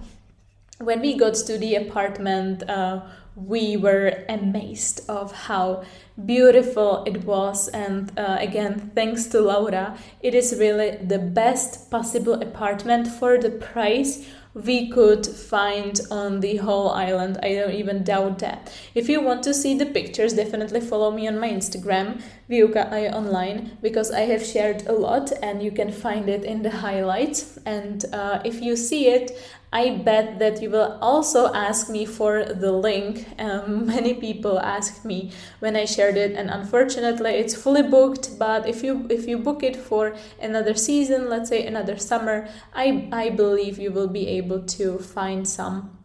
When 0.78 1.00
we 1.00 1.18
got 1.18 1.34
to 1.34 1.58
the 1.58 1.74
apartment 1.74 2.68
uh, 2.68 3.00
we 3.46 3.76
were 3.76 4.24
amazed 4.28 5.08
of 5.08 5.32
how 5.32 5.84
beautiful 6.24 7.04
it 7.04 7.24
was 7.24 7.68
and 7.68 8.12
uh, 8.18 8.36
again 8.40 8.90
thanks 8.94 9.26
to 9.26 9.40
laura 9.40 9.96
it 10.20 10.34
is 10.34 10.56
really 10.58 10.96
the 10.96 11.18
best 11.18 11.90
possible 11.90 12.34
apartment 12.34 13.06
for 13.06 13.38
the 13.38 13.50
price 13.50 14.26
we 14.64 14.88
could 14.90 15.26
find 15.26 16.00
on 16.10 16.40
the 16.40 16.56
whole 16.56 16.90
island. 16.90 17.38
I 17.42 17.54
don't 17.54 17.74
even 17.74 18.02
doubt 18.02 18.38
that. 18.40 18.72
If 18.94 19.08
you 19.08 19.20
want 19.20 19.42
to 19.44 19.54
see 19.54 19.76
the 19.76 19.86
pictures, 19.86 20.34
definitely 20.34 20.80
follow 20.80 21.10
me 21.10 21.28
on 21.28 21.38
my 21.38 21.48
Instagram, 21.50 22.22
Výuka 22.50 22.90
AJ 22.90 23.12
Online, 23.12 23.78
because 23.82 24.10
I 24.10 24.20
have 24.22 24.44
shared 24.44 24.86
a 24.86 24.92
lot 24.92 25.32
and 25.42 25.62
you 25.62 25.70
can 25.70 25.92
find 25.92 26.28
it 26.28 26.44
in 26.44 26.62
the 26.62 26.70
highlights. 26.70 27.58
And 27.66 28.04
uh, 28.12 28.40
if 28.44 28.60
you 28.62 28.74
see 28.76 29.08
it, 29.08 29.38
I 29.72 29.90
bet 29.90 30.38
that 30.38 30.62
you 30.62 30.70
will 30.70 30.98
also 31.02 31.52
ask 31.52 31.90
me 31.90 32.06
for 32.06 32.44
the 32.44 32.72
link. 32.72 33.26
Um, 33.38 33.86
many 33.94 34.14
people 34.14 34.58
asked 34.58 35.04
me 35.04 35.32
when 35.58 35.76
I 35.76 35.84
shared 35.84 36.16
it, 36.16 36.32
and 36.32 36.50
unfortunately, 36.50 37.32
it's 37.32 37.54
fully 37.54 37.82
booked. 37.82 38.38
But 38.38 38.66
if 38.66 38.82
you 38.82 39.06
if 39.10 39.28
you 39.28 39.38
book 39.38 39.62
it 39.62 39.76
for 39.76 40.16
another 40.40 40.74
season, 40.74 41.28
let's 41.28 41.48
say 41.48 41.66
another 41.66 41.98
summer, 41.98 42.48
I 42.74 43.08
I 43.12 43.30
believe 43.30 43.78
you 43.78 43.90
will 43.92 44.08
be 44.08 44.26
able 44.28 44.62
to 44.78 44.98
find 44.98 45.46
some 45.46 45.98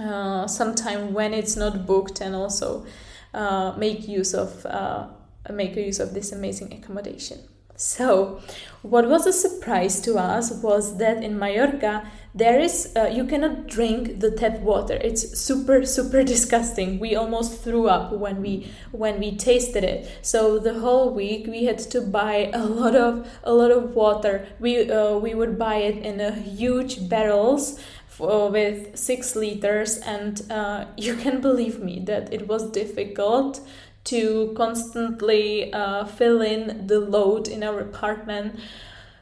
uh, 0.00 0.46
sometime 0.46 1.12
when 1.12 1.34
it's 1.34 1.56
not 1.56 1.86
booked, 1.86 2.20
and 2.20 2.34
also 2.34 2.86
uh, 3.34 3.74
make 3.76 4.08
use 4.08 4.32
of 4.34 4.64
uh, 4.64 5.08
make 5.50 5.76
use 5.76 6.00
of 6.00 6.14
this 6.14 6.32
amazing 6.32 6.72
accommodation. 6.72 7.38
So, 7.76 8.40
what 8.82 9.08
was 9.08 9.26
a 9.26 9.32
surprise 9.32 10.00
to 10.02 10.16
us 10.16 10.52
was 10.52 10.98
that 10.98 11.24
in 11.24 11.38
Mallorca 11.38 12.06
there 12.34 12.60
is 12.60 12.92
uh, 12.96 13.06
you 13.12 13.24
cannot 13.24 13.66
drink 13.66 14.20
the 14.20 14.30
tap 14.30 14.60
water. 14.60 14.94
It's 14.94 15.38
super 15.38 15.84
super 15.84 16.22
disgusting. 16.34 16.98
We 17.00 17.16
almost 17.16 17.62
threw 17.62 17.88
up 17.88 18.12
when 18.12 18.42
we 18.42 18.70
when 18.92 19.18
we 19.18 19.36
tasted 19.36 19.82
it. 19.84 20.08
So 20.22 20.58
the 20.58 20.80
whole 20.80 21.10
week 21.10 21.46
we 21.48 21.64
had 21.64 21.78
to 21.90 22.00
buy 22.00 22.50
a 22.52 22.64
lot 22.80 22.94
of 22.94 23.26
a 23.42 23.52
lot 23.52 23.70
of 23.70 23.94
water. 23.94 24.46
We 24.60 24.90
uh, 24.90 25.18
we 25.18 25.34
would 25.34 25.58
buy 25.58 25.76
it 25.76 25.98
in 26.04 26.20
a 26.20 26.32
huge 26.32 27.08
barrels 27.08 27.80
for, 28.06 28.48
with 28.50 28.96
six 28.96 29.34
liters, 29.34 29.98
and 29.98 30.42
uh, 30.50 30.86
you 30.96 31.16
can 31.16 31.40
believe 31.40 31.80
me 31.80 32.00
that 32.06 32.32
it 32.32 32.46
was 32.46 32.70
difficult 32.70 33.60
to 34.04 34.52
constantly 34.56 35.72
uh, 35.72 36.04
fill 36.04 36.42
in 36.42 36.86
the 36.86 37.00
load 37.00 37.48
in 37.48 37.62
our 37.62 37.80
apartment 37.80 38.58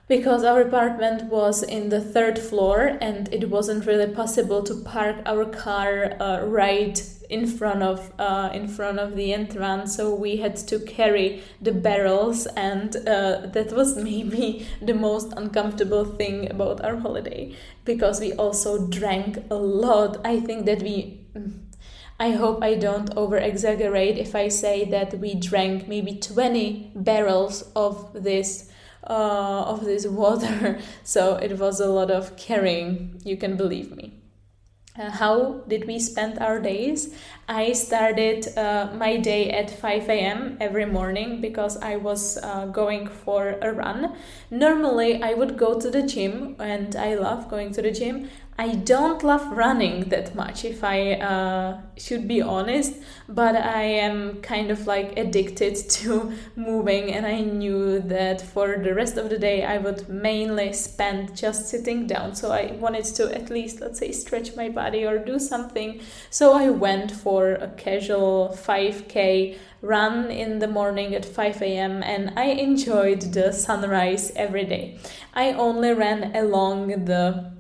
because 0.09 0.45
our 0.45 0.61
apartment 0.61 1.25
was 1.31 1.63
in 1.63 1.89
the 1.89 2.01
third 2.01 2.39
floor 2.39 2.99
and 3.01 3.33
it 3.33 3.49
wasn't 3.49 3.87
really 3.87 4.13
possible 4.13 4.63
to 4.63 4.75
park 4.83 5.17
our 5.25 5.47
car 5.47 6.17
uh, 6.21 6.45
right 6.45 7.03
in 7.31 7.47
front 7.47 7.83
of 7.83 8.13
uh, 8.19 8.51
in 8.53 8.69
front 8.69 8.99
of 8.99 9.17
the 9.17 9.33
entrance. 9.33 9.97
So 9.97 10.15
we 10.15 10.37
had 10.37 10.57
to 10.69 10.79
carry 10.81 11.43
the 11.63 11.73
barrels 11.73 12.47
and 12.57 12.95
uh, 12.97 13.47
that 13.55 13.73
was 13.73 13.97
maybe 14.11 14.67
the 14.83 14.93
most 14.93 15.33
uncomfortable 15.37 16.05
thing 16.05 16.51
about 16.51 16.85
our 16.85 16.97
holiday 16.97 17.55
because 17.85 18.21
we 18.21 18.33
also 18.35 18.87
drank 18.87 19.39
a 19.51 19.55
lot. 19.55 20.19
I 20.27 20.41
think 20.41 20.67
that 20.67 20.83
we 20.83 21.21
I 22.23 22.31
hope 22.31 22.63
I 22.63 22.77
don't 22.77 23.11
over 23.17 23.37
exaggerate 23.37 24.17
if 24.17 24.37
I 24.37 24.47
say 24.47 24.85
that 24.85 25.19
we 25.19 25.35
drank 25.35 25.89
maybe 25.89 26.15
20 26.15 26.93
barrels 26.95 27.63
of 27.75 28.13
this 28.15 28.71
uh, 29.03 29.65
of 29.73 29.85
this 29.85 30.07
water. 30.07 30.79
So 31.03 31.35
it 31.35 31.59
was 31.59 31.81
a 31.81 31.91
lot 31.91 32.13
of 32.13 32.37
carrying, 32.37 33.21
you 33.25 33.37
can 33.37 33.57
believe 33.57 33.97
me. 33.97 34.23
Uh, 34.97 35.11
how 35.11 35.65
did 35.67 35.87
we 35.87 35.99
spend 35.99 36.39
our 36.39 36.61
days? 36.61 37.15
I 37.49 37.73
started 37.73 38.47
uh, 38.59 38.91
my 38.95 39.17
day 39.17 39.51
at 39.51 39.71
5 39.71 40.09
a.m. 40.11 40.59
every 40.61 40.85
morning 40.85 41.41
because 41.41 41.79
I 41.79 41.97
was 41.97 42.37
uh, 42.37 42.67
going 42.67 43.09
for 43.09 43.59
a 43.63 43.73
run. 43.73 44.15
Normally, 44.51 45.23
I 45.23 45.33
would 45.33 45.57
go 45.57 45.81
to 45.81 45.91
the 45.91 46.03
gym 46.03 46.57
and 46.59 46.95
I 46.95 47.15
love 47.15 47.49
going 47.49 47.73
to 47.73 47.83
the 47.83 47.91
gym. 47.91 48.29
I 48.59 48.75
don't 48.75 49.23
love 49.23 49.51
running 49.51 50.11
that 50.11 50.35
much, 50.35 50.67
if 50.67 50.85
I 50.85 51.15
uh, 51.15 51.81
should 51.97 52.29
be 52.29 52.43
honest, 52.43 52.95
but 53.27 53.57
I 53.57 53.83
am 53.83 54.43
kind 54.43 54.71
of 54.71 54.87
like 54.87 55.19
addicted 55.19 55.75
to 55.91 56.33
moving, 56.55 57.13
and 57.13 57.27
I 57.27 57.41
knew 57.41 58.01
that 58.01 58.43
for 58.43 58.77
the 58.77 58.95
rest 58.95 59.17
of 59.17 59.31
the 59.31 59.39
day 59.39 59.65
I 59.65 59.79
would 59.79 60.07
mainly 60.09 60.75
spend 60.75 61.35
just 61.35 61.69
sitting 61.69 62.07
down. 62.07 62.35
So 62.35 62.53
I 62.53 62.73
wanted 62.73 63.05
to 63.17 63.35
at 63.35 63.49
least, 63.49 63.81
let's 63.81 63.99
say, 63.99 64.13
stretch 64.13 64.55
my 64.55 64.69
body 64.69 65.07
or 65.07 65.19
do 65.19 65.39
something. 65.39 66.01
So 66.29 66.53
I 66.53 66.69
went 66.69 67.11
for 67.11 67.53
a 67.53 67.69
casual 67.69 68.57
5k 68.63 69.57
run 69.81 70.31
in 70.31 70.61
the 70.61 70.69
morning 70.69 71.15
at 71.15 71.25
5 71.25 71.63
a.m. 71.63 72.03
and 72.03 72.39
I 72.39 72.45
enjoyed 72.45 73.21
the 73.33 73.53
sunrise 73.53 74.31
every 74.37 74.65
day. 74.65 74.99
I 75.35 75.53
only 75.53 75.93
ran 75.93 76.37
along 76.37 77.07
the 77.07 77.52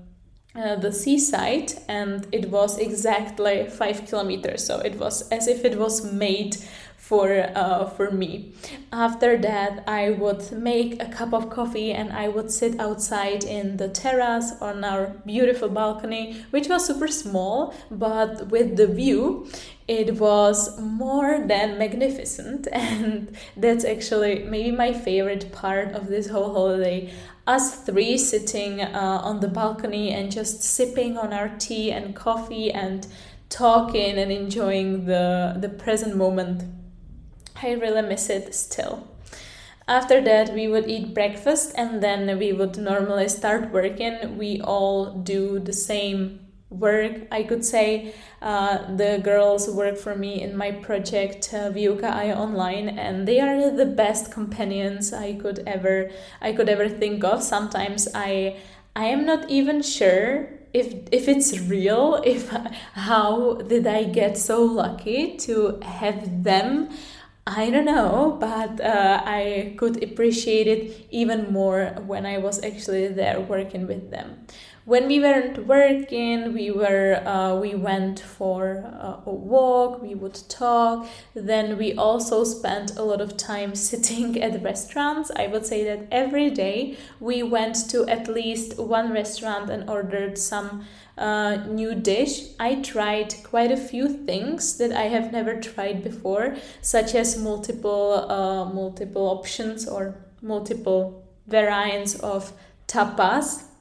uh, 0.54 0.76
the 0.76 0.92
seaside 0.92 1.72
and 1.88 2.26
it 2.32 2.50
was 2.50 2.78
exactly 2.78 3.66
five 3.68 4.06
kilometers 4.06 4.64
so 4.64 4.78
it 4.80 4.96
was 4.96 5.28
as 5.30 5.48
if 5.48 5.64
it 5.64 5.78
was 5.78 6.12
made 6.12 6.56
for 6.96 7.50
uh, 7.56 7.84
for 7.90 8.10
me. 8.10 8.52
After 8.92 9.36
that 9.38 9.84
i 9.88 10.10
would 10.10 10.52
make 10.52 11.02
a 11.02 11.08
cup 11.08 11.32
of 11.34 11.50
coffee 11.50 11.90
and 11.92 12.12
i 12.12 12.28
would 12.28 12.50
sit 12.50 12.78
outside 12.78 13.44
in 13.44 13.76
the 13.76 13.88
terrace 13.88 14.52
on 14.60 14.84
our 14.84 15.06
beautiful 15.26 15.68
balcony 15.68 16.44
which 16.50 16.68
was 16.68 16.86
super 16.86 17.08
small 17.08 17.74
but 17.90 18.48
with 18.48 18.76
the 18.76 18.86
view 18.86 19.46
it 19.88 20.18
was 20.20 20.80
more 20.80 21.44
than 21.46 21.78
magnificent. 21.78 22.68
And 22.72 23.36
that's 23.56 23.84
actually 23.84 24.44
maybe 24.44 24.70
my 24.70 24.92
favorite 24.92 25.52
part 25.52 25.92
of 25.92 26.08
this 26.08 26.28
whole 26.28 26.52
holiday 26.52 27.12
us 27.46 27.84
three 27.84 28.16
sitting 28.16 28.80
uh, 28.80 29.20
on 29.22 29.40
the 29.40 29.48
balcony 29.48 30.10
and 30.10 30.30
just 30.30 30.62
sipping 30.62 31.18
on 31.18 31.32
our 31.32 31.48
tea 31.58 31.90
and 31.90 32.14
coffee 32.14 32.70
and 32.70 33.06
talking 33.48 34.16
and 34.16 34.30
enjoying 34.30 35.06
the, 35.06 35.56
the 35.58 35.68
present 35.68 36.16
moment. 36.16 36.64
I 37.62 37.72
really 37.72 38.02
miss 38.02 38.30
it 38.30 38.54
still. 38.54 39.08
After 39.88 40.20
that, 40.22 40.54
we 40.54 40.68
would 40.68 40.88
eat 40.88 41.12
breakfast 41.12 41.74
and 41.76 42.02
then 42.02 42.38
we 42.38 42.52
would 42.52 42.78
normally 42.78 43.28
start 43.28 43.72
working. 43.72 44.38
We 44.38 44.60
all 44.60 45.12
do 45.12 45.58
the 45.58 45.72
same 45.72 46.40
work. 46.72 47.28
I 47.30 47.42
could 47.42 47.64
say 47.64 48.14
uh, 48.40 48.96
the 48.96 49.20
girls 49.22 49.68
work 49.68 49.96
for 49.96 50.16
me 50.16 50.42
in 50.42 50.56
my 50.56 50.72
project 50.72 51.50
uh, 51.52 51.70
Výuka 51.70 52.10
AJ 52.10 52.36
online 52.36 52.88
and 52.88 53.28
they 53.28 53.40
are 53.40 53.70
the 53.70 53.86
best 53.86 54.32
companions 54.32 55.12
i 55.12 55.34
could 55.34 55.62
ever 55.66 56.10
i 56.40 56.52
could 56.52 56.68
ever 56.68 56.88
think 56.88 57.24
of. 57.24 57.42
Sometimes 57.42 58.08
i 58.14 58.56
i 58.96 59.06
am 59.06 59.24
not 59.24 59.48
even 59.50 59.82
sure 59.82 60.48
if 60.72 60.94
if 61.12 61.28
it's 61.28 61.58
real 61.60 62.20
if 62.24 62.50
how 62.94 63.54
did 63.68 63.86
i 63.86 64.04
get 64.04 64.38
so 64.38 64.62
lucky 64.64 65.36
to 65.36 65.78
have 65.82 66.44
them. 66.44 66.88
I 67.44 67.70
don't 67.70 67.86
know, 67.86 68.36
but 68.38 68.80
uh, 68.80 69.20
I 69.26 69.74
could 69.76 70.00
appreciate 70.00 70.68
it 70.68 71.08
even 71.10 71.52
more 71.52 71.86
when 72.06 72.24
I 72.24 72.38
was 72.38 72.62
actually 72.62 73.08
there 73.08 73.40
working 73.40 73.88
with 73.88 74.12
them 74.12 74.46
when 74.84 75.06
we 75.06 75.20
weren't 75.20 75.66
working 75.66 76.52
we 76.52 76.70
were 76.70 77.22
uh, 77.24 77.54
we 77.54 77.74
went 77.74 78.18
for 78.18 78.84
uh, 79.00 79.30
a 79.30 79.32
walk 79.32 80.02
we 80.02 80.14
would 80.14 80.38
talk. 80.48 81.06
Then 81.34 81.78
we 81.78 81.94
also 81.94 82.42
spent 82.44 82.96
a 82.96 83.02
lot 83.02 83.20
of 83.20 83.36
time 83.36 83.74
sitting 83.88 84.42
at 84.42 84.62
restaurants. 84.62 85.30
I 85.36 85.46
would 85.46 85.66
say 85.66 85.84
that 85.84 86.08
every 86.10 86.50
day 86.50 86.96
we 87.20 87.42
went 87.42 87.76
to 87.90 88.06
at 88.08 88.26
least 88.28 88.78
one 88.78 89.12
restaurant 89.12 89.70
and 89.70 89.88
ordered 89.88 90.36
some 90.36 90.84
uh, 91.16 91.56
new 91.68 91.94
dish. 91.94 92.48
I 92.58 92.76
tried 92.76 93.34
quite 93.44 93.70
a 93.70 93.76
few 93.76 94.08
things 94.08 94.78
that 94.78 94.92
i 94.92 95.02
have 95.02 95.30
never 95.30 95.60
tried 95.60 96.02
before 96.02 96.56
such 96.80 97.14
as 97.14 97.38
multiple 97.38 98.30
uh, 98.30 98.64
multiple 98.64 99.26
options 99.26 99.86
or 99.86 100.14
multiple 100.40 101.22
variants 101.46 102.14
of 102.20 102.52
tapas 102.86 103.71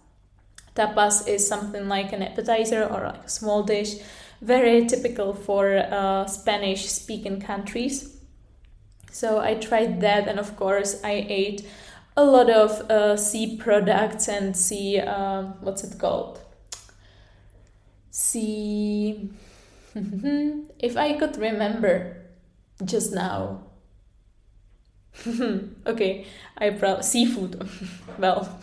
Tapas 0.75 1.27
is 1.27 1.47
something 1.47 1.88
like 1.88 2.13
an 2.13 2.23
appetizer 2.23 2.84
or 2.84 3.03
like 3.07 3.25
a 3.25 3.29
small 3.29 3.63
dish, 3.63 3.95
very 4.41 4.86
typical 4.86 5.34
for 5.34 5.77
uh, 5.77 6.25
Spanish 6.25 6.89
speaking 6.89 7.41
countries. 7.41 8.17
So 9.12 9.39
I 9.39 9.55
tried 9.55 9.99
that, 10.01 10.27
and 10.27 10.39
of 10.39 10.55
course, 10.55 11.01
I 11.03 11.25
ate 11.27 11.67
a 12.15 12.23
lot 12.23 12.49
of 12.49 12.71
uh, 12.89 13.17
sea 13.17 13.57
products 13.57 14.27
and 14.27 14.55
sea, 14.55 14.99
uh, 14.99 15.43
what's 15.62 15.84
it 15.84 15.99
called? 15.99 16.39
Sea. 18.10 19.29
if 19.93 20.95
I 20.95 21.13
could 21.13 21.38
remember 21.38 22.17
just 22.84 23.13
now. 23.13 23.63
okay, 25.86 26.25
I 26.57 26.69
probably 26.71 27.03
seafood. 27.03 27.69
well, 28.17 28.60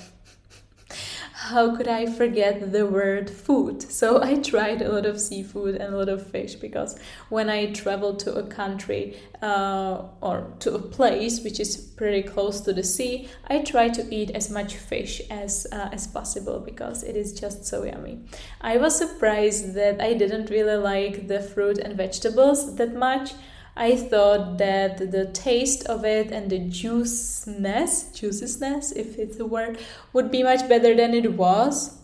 how 1.49 1.75
could 1.75 1.89
I 1.89 2.05
forget 2.07 2.73
the 2.73 2.85
word 2.87 3.31
food? 3.31 3.83
So 3.83 4.23
I 4.23 4.35
tried 4.35 4.83
a 4.83 4.93
lot 4.93 5.07
of 5.07 5.19
seafood 5.19 5.77
and 5.77 5.95
a 5.95 5.97
lot 5.97 6.09
of 6.09 6.27
fish 6.31 6.55
because 6.55 6.99
when 7.31 7.49
I 7.49 7.73
travel 7.73 8.15
to 8.17 8.35
a 8.35 8.47
country 8.47 9.17
uh, 9.41 10.03
or 10.21 10.53
to 10.61 10.75
a 10.75 10.79
place 10.79 11.43
which 11.43 11.59
is 11.59 11.77
pretty 11.77 12.23
close 12.23 12.61
to 12.63 12.73
the 12.73 12.85
sea, 12.85 13.29
I 13.47 13.61
try 13.61 13.89
to 13.89 14.15
eat 14.15 14.31
as 14.33 14.51
much 14.51 14.77
fish 14.77 15.23
as 15.31 15.67
uh, 15.73 15.89
as 15.93 16.07
possible 16.07 16.61
because 16.61 17.03
it 17.03 17.17
is 17.17 17.33
just 17.33 17.65
so 17.65 17.85
yummy. 17.85 18.21
I 18.61 18.77
was 18.77 18.97
surprised 18.97 19.75
that 19.75 20.01
I 20.01 20.15
didn't 20.15 20.51
really 20.51 20.77
like 20.77 21.29
the 21.29 21.41
fruit 21.41 21.79
and 21.79 21.97
vegetables 21.97 22.77
that 22.77 22.95
much. 22.95 23.33
I 23.79 23.95
thought 23.95 24.59
that 24.59 24.99
the 25.13 25.27
taste 25.27 25.87
of 25.87 26.05
it 26.05 26.33
and 26.33 26.51
the 26.51 26.59
juiciness, 26.59 28.11
juiciness, 28.13 28.91
if 28.91 29.17
it's 29.17 29.39
a 29.39 29.47
word, 29.47 29.79
would 30.13 30.33
be 30.33 30.43
much 30.43 30.69
better 30.69 30.97
than 30.97 31.15
it 31.15 31.35
was. 31.35 31.97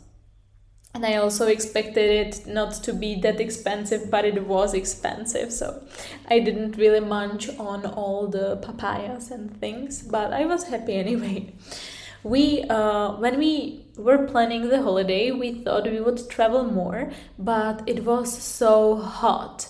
And 0.94 1.04
I 1.04 1.16
also 1.16 1.48
expected 1.48 2.28
it 2.28 2.46
not 2.46 2.74
to 2.84 2.92
be 2.92 3.20
that 3.22 3.40
expensive, 3.40 4.08
but 4.08 4.24
it 4.24 4.46
was 4.46 4.72
expensive. 4.72 5.52
So 5.52 5.82
I 6.28 6.38
didn't 6.38 6.76
really 6.76 7.00
munch 7.00 7.48
on 7.58 7.84
all 7.84 8.28
the 8.28 8.56
papayas 8.58 9.32
and 9.32 9.60
things, 9.60 10.00
but 10.00 10.32
I 10.32 10.46
was 10.46 10.68
happy 10.68 10.94
anyway. 11.06 11.54
We, 12.22 12.62
uh, 12.70 13.16
when 13.16 13.36
we 13.36 13.84
were 13.96 14.28
planning 14.28 14.68
the 14.68 14.80
holiday, 14.80 15.32
we 15.32 15.64
thought 15.64 15.90
we 15.90 16.00
would 16.00 16.30
travel 16.30 16.62
more, 16.62 17.10
but 17.36 17.82
it 17.86 18.04
was 18.04 18.32
so 18.32 18.94
hot 18.94 19.68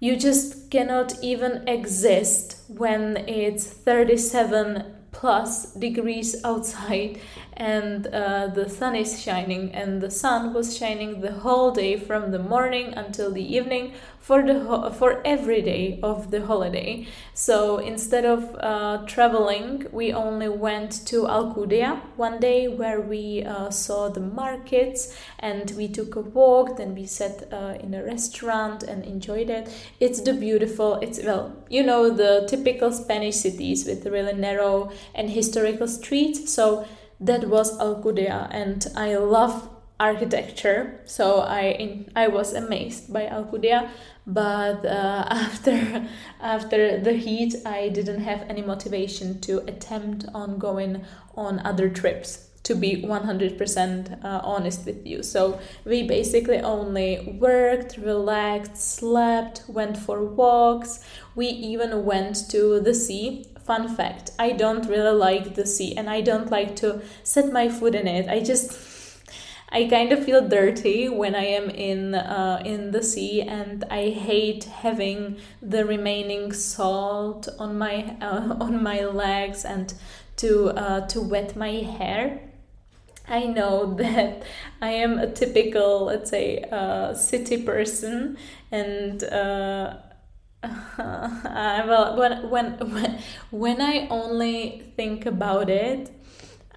you 0.00 0.16
just 0.16 0.70
cannot 0.70 1.14
even 1.22 1.66
exist 1.66 2.56
when 2.68 3.16
it's 3.28 3.66
37 3.66 4.94
plus 5.10 5.72
degrees 5.74 6.36
outside 6.44 7.20
and 7.58 8.06
uh, 8.06 8.46
the 8.46 8.68
sun 8.68 8.94
is 8.94 9.20
shining 9.20 9.74
and 9.74 10.00
the 10.00 10.10
sun 10.10 10.54
was 10.54 10.76
shining 10.78 11.20
the 11.20 11.32
whole 11.32 11.72
day 11.72 11.98
from 11.98 12.30
the 12.30 12.38
morning 12.38 12.94
until 12.94 13.32
the 13.32 13.42
evening 13.56 13.92
for 14.20 14.42
the 14.42 14.60
ho- 14.60 14.90
for 14.90 15.20
every 15.24 15.60
day 15.60 15.98
of 16.02 16.30
the 16.30 16.46
holiday. 16.46 17.04
So 17.34 17.78
instead 17.78 18.24
of 18.24 18.54
uh, 18.60 19.02
traveling 19.06 19.86
we 19.90 20.12
only 20.12 20.48
went 20.48 21.04
to 21.06 21.22
alcudia 21.22 22.00
one 22.16 22.38
day 22.38 22.68
where 22.68 23.00
we 23.00 23.42
uh, 23.44 23.70
saw 23.70 24.08
the 24.08 24.20
markets 24.20 25.16
and 25.40 25.70
we 25.72 25.88
took 25.88 26.14
a 26.14 26.20
walk 26.20 26.76
then 26.76 26.94
we 26.94 27.06
sat 27.06 27.52
uh, 27.52 27.74
in 27.80 27.92
a 27.94 28.04
restaurant 28.04 28.84
and 28.84 29.04
enjoyed 29.04 29.50
it. 29.50 29.68
It's 29.98 30.20
the 30.20 30.32
beautiful 30.32 30.94
it's 30.96 31.20
well 31.24 31.56
you 31.68 31.82
know 31.82 32.10
the 32.10 32.46
typical 32.48 32.92
spanish 32.92 33.36
cities 33.36 33.84
with 33.86 34.06
really 34.06 34.34
narrow 34.34 34.90
and 35.14 35.30
historical 35.30 35.88
streets. 35.88 36.52
So 36.52 36.86
that 37.20 37.48
was 37.48 37.76
Alcudia, 37.78 38.48
and 38.50 38.86
I 38.96 39.16
love 39.16 39.68
architecture, 40.00 41.00
so 41.04 41.40
I 41.40 42.06
I 42.14 42.28
was 42.28 42.54
amazed 42.54 43.12
by 43.12 43.26
Alcudia. 43.26 43.90
But 44.26 44.84
uh, 44.84 45.24
after 45.30 46.06
after 46.40 46.98
the 47.00 47.14
heat, 47.14 47.54
I 47.66 47.88
didn't 47.88 48.20
have 48.20 48.42
any 48.48 48.62
motivation 48.62 49.40
to 49.40 49.58
attempt 49.66 50.26
on 50.34 50.58
going 50.58 51.04
on 51.34 51.60
other 51.64 51.88
trips. 51.88 52.44
To 52.64 52.74
be 52.74 53.02
100% 53.02 54.22
uh, 54.22 54.40
honest 54.44 54.84
with 54.84 55.06
you. 55.06 55.22
So, 55.22 55.58
we 55.86 56.02
basically 56.02 56.58
only 56.58 57.38
worked, 57.40 57.96
relaxed, 57.96 58.76
slept, 58.76 59.62
went 59.68 59.96
for 59.96 60.22
walks. 60.22 61.00
We 61.34 61.46
even 61.46 62.04
went 62.04 62.50
to 62.50 62.78
the 62.80 62.92
sea 62.92 63.46
fun 63.68 63.88
fact 63.96 64.30
i 64.38 64.50
don't 64.50 64.88
really 64.88 65.16
like 65.28 65.54
the 65.54 65.66
sea 65.66 65.94
and 65.96 66.08
i 66.10 66.20
don't 66.20 66.50
like 66.50 66.74
to 66.76 67.00
set 67.22 67.52
my 67.52 67.68
foot 67.68 67.94
in 67.94 68.06
it 68.08 68.28
i 68.28 68.40
just 68.40 68.88
I 69.70 69.84
kind 69.84 70.12
of 70.12 70.24
feel 70.24 70.48
dirty 70.48 71.08
when 71.08 71.34
I 71.34 71.44
am 71.44 71.68
in 71.68 72.14
uh, 72.14 72.62
in 72.64 72.90
the 72.90 73.02
sea, 73.02 73.42
and 73.42 73.84
I 73.90 74.08
hate 74.10 74.64
having 74.64 75.36
the 75.60 75.84
remaining 75.84 76.52
salt 76.52 77.48
on 77.58 77.76
my 77.76 78.16
uh, 78.22 78.56
on 78.60 78.82
my 78.82 79.04
legs 79.04 79.64
and 79.64 79.92
to 80.36 80.70
uh, 80.70 81.06
to 81.08 81.20
wet 81.20 81.54
my 81.54 81.70
hair. 81.70 82.40
I 83.28 83.44
know 83.44 83.94
that 83.98 84.42
I 84.80 84.90
am 84.90 85.18
a 85.18 85.30
typical, 85.30 86.06
let's 86.06 86.30
say, 86.30 86.64
uh, 86.72 87.12
city 87.12 87.62
person, 87.62 88.38
and 88.72 89.22
uh, 89.24 89.96
uh, 90.98 91.82
well, 91.86 92.16
when, 92.50 92.50
when 92.50 93.18
when 93.50 93.80
I 93.80 94.08
only 94.08 94.92
think 94.96 95.24
about 95.24 95.70
it, 95.70 96.10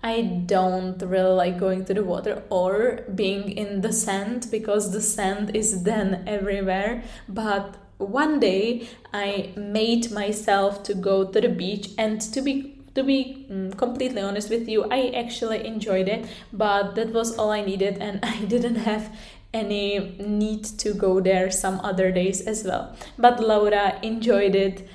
I 0.03 0.21
don't 0.21 1.01
really 1.01 1.33
like 1.33 1.59
going 1.59 1.85
to 1.85 1.93
the 1.93 2.03
water 2.03 2.43
or 2.49 3.01
being 3.13 3.51
in 3.51 3.81
the 3.81 3.91
sand 3.93 4.47
because 4.51 4.91
the 4.91 5.01
sand 5.01 5.55
is 5.55 5.83
then 5.83 6.23
everywhere. 6.27 7.03
But 7.27 7.75
one 7.97 8.39
day 8.39 8.87
I 9.13 9.51
made 9.55 10.11
myself 10.11 10.83
to 10.83 10.93
go 10.93 11.25
to 11.25 11.41
the 11.41 11.49
beach 11.49 11.89
and 11.97 12.21
to 12.21 12.41
be 12.41 12.81
to 12.95 13.03
be 13.03 13.47
mm, 13.49 13.77
completely 13.77 14.21
honest 14.21 14.49
with 14.49 14.67
you, 14.67 14.83
I 14.91 15.11
actually 15.15 15.65
enjoyed 15.65 16.07
it, 16.07 16.27
but 16.51 16.95
that 16.95 17.13
was 17.13 17.37
all 17.37 17.49
I 17.51 17.61
needed, 17.61 17.97
and 17.99 18.19
I 18.23 18.43
didn't 18.45 18.75
have 18.75 19.15
any 19.53 20.15
need 20.19 20.63
to 20.63 20.93
go 20.93 21.19
there 21.19 21.51
some 21.51 21.79
other 21.83 22.11
days 22.11 22.41
as 22.41 22.63
well. 22.63 22.95
But 23.17 23.39
Laura 23.39 23.99
enjoyed 24.01 24.55
it 24.55 24.87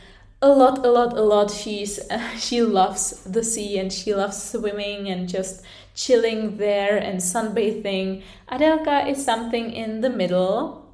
a 0.42 0.48
lot, 0.48 0.84
a 0.84 0.90
lot, 0.90 1.16
a 1.16 1.22
lot. 1.22 1.50
She's 1.50 1.98
uh, 2.10 2.28
she 2.38 2.62
loves 2.62 3.22
the 3.24 3.42
sea 3.42 3.78
and 3.78 3.92
she 3.92 4.14
loves 4.14 4.42
swimming 4.42 5.08
and 5.08 5.28
just 5.28 5.64
chilling 5.94 6.58
there 6.58 6.96
and 6.96 7.20
sunbathing. 7.20 8.22
Adelka 8.50 9.08
is 9.08 9.24
something 9.24 9.72
in 9.72 10.00
the 10.00 10.10
middle. 10.10 10.84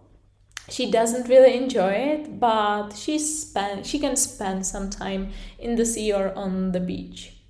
She 0.68 0.90
doesn't 0.90 1.29
really 1.29 1.57
enjoy 1.57 1.90
it, 1.90 2.38
but 2.38 2.92
she 2.92 3.18
spend 3.18 3.85
she 3.87 3.98
can 3.98 4.16
spend 4.16 4.64
some 4.64 4.90
time 4.90 5.31
in 5.59 5.77
the 5.77 5.85
sea 5.85 6.12
or 6.12 6.33
on 6.35 6.72
the 6.72 6.81
beach. 6.81 7.41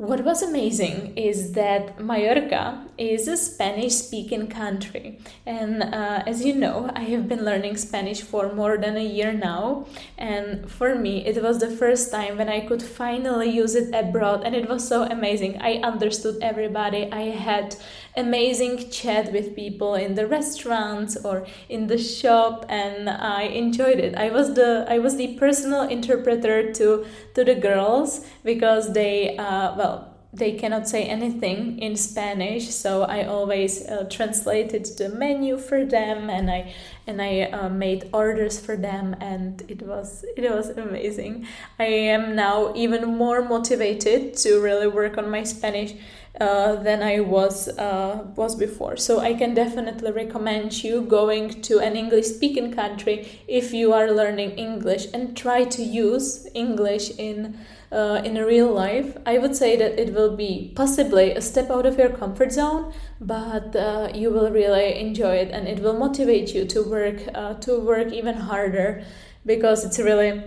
What 0.00 0.24
was 0.24 0.40
amazing 0.40 1.12
is 1.14 1.52
that 1.52 2.00
Mallorca 2.00 2.86
is 2.96 3.28
a 3.28 3.36
Spanish 3.36 3.96
speaking 3.96 4.46
country. 4.46 5.18
And 5.44 5.82
uh, 5.82 6.22
as 6.26 6.42
you 6.42 6.54
know, 6.54 6.90
I 6.96 7.02
have 7.12 7.28
been 7.28 7.44
learning 7.44 7.76
Spanish 7.76 8.22
for 8.22 8.50
more 8.54 8.78
than 8.78 8.96
a 8.96 9.04
year 9.04 9.34
now. 9.34 9.84
And 10.16 10.70
for 10.70 10.94
me, 10.94 11.26
it 11.26 11.42
was 11.42 11.58
the 11.58 11.68
first 11.68 12.10
time 12.10 12.38
when 12.38 12.48
I 12.48 12.60
could 12.60 12.82
finally 12.82 13.50
use 13.50 13.74
it 13.74 13.94
abroad. 13.94 14.42
And 14.42 14.56
it 14.56 14.70
was 14.70 14.88
so 14.88 15.02
amazing. 15.02 15.60
I 15.60 15.82
understood 15.82 16.38
everybody. 16.40 17.12
I 17.12 17.36
had 17.36 17.76
amazing 18.16 18.90
chat 18.90 19.32
with 19.32 19.54
people 19.54 19.94
in 19.94 20.14
the 20.14 20.26
restaurants 20.26 21.16
or 21.24 21.46
in 21.68 21.86
the 21.86 21.98
shop 21.98 22.66
and 22.68 23.08
I 23.08 23.42
enjoyed 23.42 23.98
it. 23.98 24.14
I 24.16 24.30
was 24.30 24.54
the 24.54 24.84
I 24.88 24.98
was 24.98 25.16
the 25.16 25.36
personal 25.38 25.82
interpreter 25.82 26.72
to 26.72 27.06
to 27.34 27.44
the 27.44 27.54
girls 27.54 28.26
because 28.44 28.92
they 28.92 29.36
uh, 29.36 29.76
well 29.76 30.10
they 30.32 30.52
cannot 30.52 30.88
say 30.88 31.04
anything 31.04 31.78
in 31.80 31.96
Spanish, 31.96 32.70
so 32.70 33.02
I 33.02 33.24
always 33.24 33.84
uh, 33.86 34.06
translated 34.08 34.84
the 34.96 35.08
menu 35.08 35.58
for 35.58 35.84
them, 35.84 36.30
and 36.30 36.48
I 36.48 36.72
and 37.06 37.20
I 37.20 37.42
uh, 37.42 37.68
made 37.68 38.08
orders 38.12 38.60
for 38.60 38.76
them, 38.76 39.16
and 39.20 39.62
it 39.68 39.82
was 39.82 40.24
it 40.36 40.48
was 40.48 40.68
amazing. 40.70 41.48
I 41.80 41.86
am 41.86 42.36
now 42.36 42.72
even 42.76 43.16
more 43.16 43.42
motivated 43.42 44.36
to 44.38 44.60
really 44.60 44.86
work 44.86 45.18
on 45.18 45.30
my 45.30 45.42
Spanish 45.42 45.94
uh, 46.40 46.76
than 46.76 47.02
I 47.02 47.20
was 47.20 47.68
uh, 47.68 48.24
was 48.34 48.56
before. 48.56 48.96
So 48.96 49.20
I 49.20 49.34
can 49.34 49.54
definitely 49.54 50.10
recommend 50.10 50.82
you 50.82 51.02
going 51.02 51.60
to 51.62 51.78
an 51.80 51.96
English 51.96 52.26
speaking 52.26 52.72
country 52.72 53.28
if 53.46 53.72
you 53.74 53.92
are 53.92 54.10
learning 54.10 54.52
English 54.52 55.06
and 55.12 55.36
try 55.36 55.64
to 55.64 55.82
use 55.82 56.46
English 56.54 57.10
in 57.18 57.58
uh, 57.92 58.22
in 58.24 58.34
real 58.36 58.72
life. 58.72 59.16
I 59.26 59.38
would 59.38 59.54
say 59.54 59.76
that 59.76 60.00
it 60.00 60.14
will 60.14 60.34
be 60.36 60.72
possibly 60.74 61.32
a 61.32 61.42
step 61.42 61.70
out 61.70 61.86
of 61.86 61.98
your 61.98 62.10
comfort 62.10 62.52
zone, 62.52 62.92
but 63.20 63.76
uh, 63.76 64.08
you 64.14 64.30
will 64.30 64.50
really 64.50 64.98
enjoy 64.98 65.36
it 65.36 65.50
and 65.50 65.68
it 65.68 65.80
will 65.80 65.98
motivate 65.98 66.54
you 66.54 66.64
to 66.66 66.82
work 66.82 67.20
uh, 67.34 67.54
to 67.54 67.78
work 67.80 68.12
even 68.12 68.36
harder 68.36 69.04
because 69.44 69.84
it's 69.84 69.98
really 69.98 70.42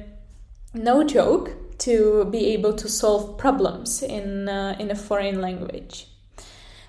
no 0.74 1.04
joke 1.04 1.52
to 1.80 2.26
be 2.26 2.48
able 2.54 2.74
to 2.74 2.88
solve 2.88 3.38
problems 3.38 4.02
in 4.04 4.50
uh, 4.50 4.76
in 4.80 4.92
a 4.92 4.96
foreign 4.96 5.42
language. 5.42 6.08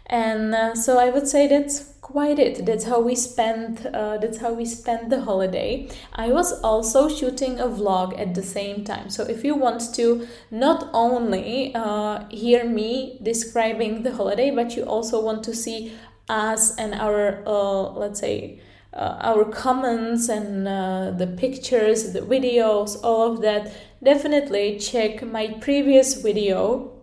And 0.06 0.54
uh, 0.54 0.74
so 0.74 0.98
I 0.98 1.10
would 1.10 1.26
say 1.26 1.46
that's 1.48 1.94
quite 2.00 2.38
it. 2.38 2.66
That's 2.66 2.84
how 2.84 3.00
we 3.00 3.14
spent. 3.14 3.86
Uh, 3.86 4.18
that's 4.18 4.38
how 4.38 4.52
we 4.52 4.66
spent 4.66 5.08
the 5.08 5.22
holiday. 5.22 5.88
I 6.12 6.28
was 6.30 6.60
also 6.60 7.08
shooting 7.08 7.58
a 7.58 7.66
vlog 7.66 8.18
at 8.20 8.34
the 8.34 8.42
same 8.42 8.84
time. 8.84 9.08
So 9.08 9.24
if 9.24 9.42
you 9.44 9.54
want 9.54 9.94
to 9.94 10.28
not 10.50 10.90
only 10.92 11.74
uh, 11.74 12.28
hear 12.28 12.64
me 12.64 13.18
describing 13.22 14.02
the 14.02 14.12
holiday, 14.12 14.50
but 14.50 14.76
you 14.76 14.84
also 14.84 15.22
want 15.24 15.42
to 15.44 15.54
see 15.54 15.94
us 16.28 16.76
and 16.76 16.94
our 16.94 17.42
uh, 17.46 17.90
let's 17.92 18.20
say 18.20 18.60
uh, 18.94 19.18
our 19.20 19.44
comments 19.44 20.28
and 20.28 20.68
uh, 20.68 21.10
the 21.10 21.26
pictures, 21.26 22.12
the 22.12 22.20
videos, 22.20 22.96
all 23.02 23.32
of 23.32 23.40
that, 23.40 23.72
definitely 24.04 24.78
check 24.78 25.22
my 25.22 25.46
previous 25.60 26.14
video 26.22 26.94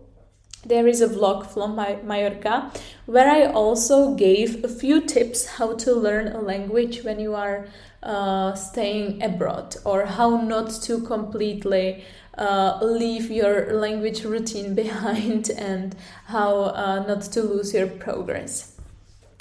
there 0.64 0.86
is 0.86 1.00
a 1.00 1.08
vlog 1.08 1.46
from 1.46 1.74
Mallorca 1.74 2.70
where 3.06 3.28
I 3.28 3.46
also 3.46 4.14
gave 4.14 4.64
a 4.64 4.68
few 4.68 5.00
tips 5.00 5.44
how 5.46 5.74
to 5.74 5.92
learn 5.92 6.28
a 6.28 6.40
language 6.40 7.02
when 7.02 7.18
you 7.18 7.34
are 7.34 7.66
uh, 8.02 8.54
staying 8.54 9.22
abroad 9.22 9.74
or 9.84 10.06
how 10.06 10.40
not 10.40 10.70
to 10.82 11.00
completely 11.00 12.04
uh, 12.38 12.78
leave 12.80 13.28
your 13.30 13.74
language 13.74 14.22
routine 14.24 14.74
behind 14.82 15.50
and 15.50 15.96
how 16.26 16.62
uh, 16.62 17.04
not 17.08 17.22
to 17.22 17.42
lose 17.42 17.74
your 17.74 17.88
progress. 17.88 18.80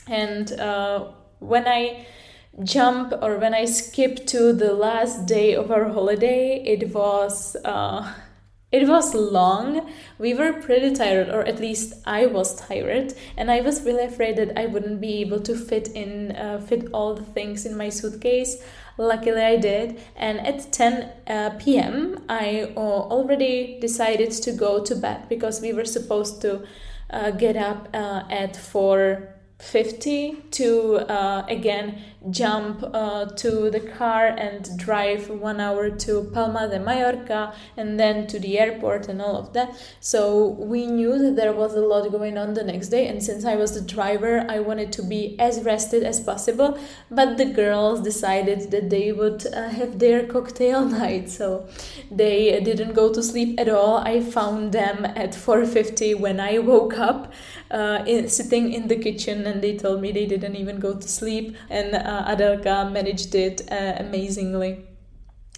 And 0.07 0.51
uh, 0.53 1.11
when 1.37 1.67
I 1.67 2.07
jump 2.63 3.13
or 3.21 3.37
when 3.37 3.53
I 3.53 3.65
skip 3.65 4.25
to 4.27 4.53
the 4.53 4.73
last 4.73 5.25
day 5.25 5.55
of 5.55 5.71
our 5.71 5.89
holiday, 5.89 6.63
it 6.63 6.93
was 6.93 7.55
uh, 7.63 8.13
it 8.71 8.87
was 8.87 9.13
long. 9.13 9.91
We 10.17 10.33
were 10.33 10.53
pretty 10.53 10.93
tired, 10.95 11.27
or 11.27 11.41
at 11.41 11.59
least 11.59 11.93
I 12.05 12.25
was 12.25 12.55
tired, 12.55 13.13
and 13.35 13.51
I 13.51 13.59
was 13.59 13.83
really 13.83 14.05
afraid 14.05 14.37
that 14.37 14.57
I 14.57 14.65
wouldn't 14.65 15.01
be 15.01 15.19
able 15.19 15.41
to 15.41 15.55
fit 15.55 15.89
in, 15.89 16.31
uh, 16.37 16.61
fit 16.65 16.87
all 16.93 17.13
the 17.13 17.23
things 17.23 17.65
in 17.65 17.75
my 17.75 17.89
suitcase. 17.89 18.63
Luckily, 18.97 19.41
I 19.41 19.57
did, 19.57 19.99
and 20.15 20.39
at 20.47 20.71
10 20.71 21.11
uh, 21.27 21.49
p.m., 21.59 22.23
I 22.29 22.71
uh, 22.77 22.79
already 22.79 23.77
decided 23.81 24.31
to 24.31 24.53
go 24.53 24.81
to 24.83 24.95
bed 24.95 25.27
because 25.27 25.59
we 25.59 25.73
were 25.73 25.85
supposed 25.85 26.41
to 26.41 26.63
uh, 27.09 27.31
get 27.31 27.57
up 27.57 27.89
uh, 27.93 28.23
at 28.29 28.53
4:50 28.53 30.49
to 30.51 30.97
uh, 31.11 31.45
again 31.49 32.01
jump 32.29 32.83
uh, 32.93 33.25
to 33.25 33.71
the 33.71 33.79
car 33.79 34.27
and 34.27 34.77
drive 34.77 35.29
one 35.29 35.59
hour 35.59 35.89
to 35.89 36.29
Palma 36.33 36.67
de 36.69 36.79
Mallorca 36.79 37.53
and 37.75 37.99
then 37.99 38.27
to 38.27 38.37
the 38.37 38.59
airport 38.59 39.07
and 39.07 39.21
all 39.21 39.35
of 39.35 39.53
that. 39.53 39.75
So 39.99 40.49
we 40.49 40.85
knew 40.85 41.17
that 41.17 41.35
there 41.35 41.53
was 41.53 41.73
a 41.73 41.79
lot 41.79 42.11
going 42.11 42.37
on 42.37 42.53
the 42.53 42.63
next 42.63 42.89
day, 42.89 43.07
and 43.07 43.23
since 43.23 43.45
I 43.45 43.55
was 43.55 43.73
the 43.73 43.81
driver, 43.81 44.45
I 44.47 44.59
wanted 44.59 44.91
to 44.93 45.03
be 45.03 45.35
as 45.39 45.61
rested 45.61 46.03
as 46.03 46.19
possible. 46.19 46.77
But 47.09 47.37
the 47.37 47.45
girls 47.45 48.01
decided 48.01 48.71
that 48.71 48.89
they 48.89 49.11
would 49.11 49.45
uh, 49.47 49.69
have 49.69 49.97
their 49.99 50.25
cocktail 50.27 50.85
night, 51.01 51.29
so 51.29 51.67
they 52.11 52.59
didn't 52.61 52.93
go 52.93 53.11
to 53.13 53.23
sleep 53.23 53.59
at 53.59 53.69
all. 53.69 53.97
I 53.97 54.21
found 54.21 54.73
them 54.73 55.05
at 55.05 55.33
4:50 55.33 56.19
when 56.19 56.39
I 56.39 56.59
woke 56.59 56.97
up, 56.97 57.33
uh, 57.71 58.03
in, 58.05 58.27
sitting 58.27 58.73
in 58.73 58.87
the 58.87 58.95
kitchen, 58.95 59.45
and 59.47 59.61
they 59.61 59.75
told 59.75 60.01
me 60.01 60.11
they 60.11 60.25
didn't 60.25 60.55
even 60.55 60.79
go 60.79 60.93
to 60.93 61.07
sleep 61.07 61.55
and 61.69 61.95
uh, 62.11 62.35
Adelka 62.35 62.91
managed 62.91 63.33
it 63.35 63.61
uh, 63.71 63.93
amazingly. 63.97 64.85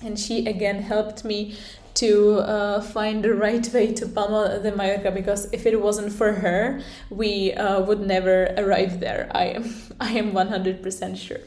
And 0.03 0.19
she 0.19 0.45
again 0.45 0.81
helped 0.81 1.23
me 1.25 1.55
to 1.95 2.39
uh, 2.39 2.81
find 2.81 3.23
the 3.23 3.33
right 3.33 3.67
way 3.73 3.93
to 3.93 4.07
Palma 4.07 4.59
de 4.59 4.75
Mallorca 4.75 5.11
because 5.11 5.51
if 5.51 5.65
it 5.65 5.79
wasn't 5.79 6.11
for 6.11 6.33
her, 6.33 6.81
we 7.09 7.53
uh, 7.53 7.81
would 7.81 8.01
never 8.01 8.53
arrive 8.57 8.99
there. 8.99 9.29
I 9.31 9.45
am, 9.57 9.73
I 9.99 10.11
am 10.11 10.31
100% 10.33 11.17
sure. 11.17 11.39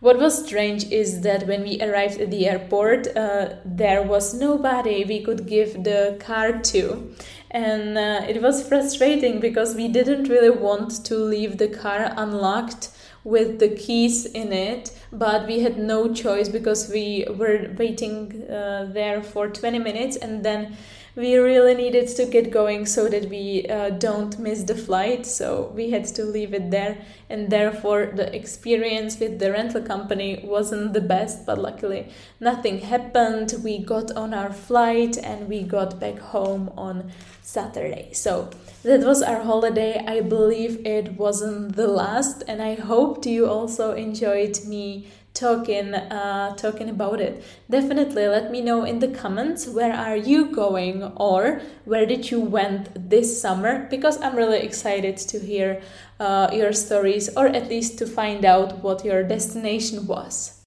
What 0.00 0.18
was 0.18 0.46
strange 0.46 0.84
is 0.90 1.20
that 1.22 1.46
when 1.46 1.62
we 1.62 1.82
arrived 1.82 2.20
at 2.20 2.30
the 2.30 2.48
airport, 2.48 3.14
uh, 3.14 3.56
there 3.66 4.02
was 4.02 4.32
nobody 4.32 5.04
we 5.04 5.22
could 5.22 5.46
give 5.46 5.84
the 5.84 6.16
car 6.18 6.58
to. 6.72 7.14
And 7.50 7.98
uh, 7.98 8.24
it 8.26 8.40
was 8.40 8.66
frustrating 8.66 9.40
because 9.40 9.74
we 9.74 9.88
didn't 9.88 10.28
really 10.28 10.56
want 10.56 11.04
to 11.04 11.16
leave 11.16 11.58
the 11.58 11.68
car 11.68 12.14
unlocked 12.16 12.88
with 13.24 13.58
the 13.58 13.68
keys 13.68 14.24
in 14.26 14.52
it, 14.52 14.92
but 15.12 15.46
we 15.46 15.60
had 15.60 15.78
no 15.78 16.12
choice 16.12 16.48
because 16.48 16.88
we 16.88 17.26
were 17.36 17.74
waiting 17.78 18.48
uh, 18.48 18.88
there 18.92 19.22
for 19.22 19.48
20 19.48 19.78
minutes 19.78 20.16
and 20.16 20.44
then 20.44 20.76
we 21.16 21.36
really 21.36 21.74
needed 21.74 22.08
to 22.16 22.26
get 22.26 22.50
going 22.50 22.86
so 22.86 23.08
that 23.08 23.28
we 23.28 23.66
uh, 23.68 23.90
don't 23.90 24.38
miss 24.38 24.62
the 24.62 24.74
flight. 24.74 25.26
So 25.26 25.72
we 25.74 25.90
had 25.90 26.06
to 26.14 26.24
leave 26.24 26.54
it 26.54 26.70
there, 26.70 26.98
and 27.28 27.50
therefore 27.50 28.12
the 28.14 28.34
experience 28.34 29.18
with 29.18 29.38
the 29.38 29.50
rental 29.52 29.82
company 29.82 30.40
wasn't 30.44 30.92
the 30.92 31.00
best. 31.00 31.46
But 31.46 31.58
luckily, 31.58 32.08
nothing 32.38 32.80
happened. 32.80 33.54
We 33.62 33.78
got 33.78 34.12
on 34.12 34.34
our 34.34 34.52
flight 34.52 35.16
and 35.18 35.48
we 35.48 35.62
got 35.62 35.98
back 35.98 36.18
home 36.18 36.70
on 36.76 37.10
Saturday. 37.42 38.12
So 38.12 38.50
that 38.84 39.00
was 39.00 39.22
our 39.22 39.42
holiday. 39.42 40.04
I 40.06 40.20
believe 40.20 40.86
it 40.86 41.18
wasn't 41.18 41.76
the 41.76 41.88
last, 41.88 42.44
and 42.46 42.62
I 42.62 42.74
hoped 42.74 43.26
you 43.26 43.48
also 43.48 43.92
enjoyed 43.92 44.64
me 44.66 45.08
talking 45.34 45.94
uh, 45.94 46.54
talking 46.56 46.88
about 46.88 47.20
it. 47.20 47.42
Definitely 47.68 48.28
let 48.28 48.50
me 48.50 48.60
know 48.60 48.84
in 48.84 48.98
the 48.98 49.08
comments 49.08 49.66
where 49.66 49.92
are 49.92 50.16
you 50.16 50.46
going 50.46 51.02
or 51.16 51.60
where 51.84 52.06
did 52.06 52.30
you 52.30 52.40
went 52.40 53.10
this 53.10 53.40
summer? 53.40 53.86
Because 53.90 54.20
i'm 54.20 54.36
really 54.36 54.60
excited 54.60 55.16
to 55.16 55.38
hear 55.38 55.80
uh, 56.18 56.50
your 56.52 56.72
stories 56.72 57.28
or 57.36 57.46
at 57.48 57.68
least 57.68 57.98
to 57.98 58.06
find 58.06 58.44
out 58.44 58.82
what 58.82 59.04
your 59.04 59.22
destination 59.22 60.06
was 60.06 60.59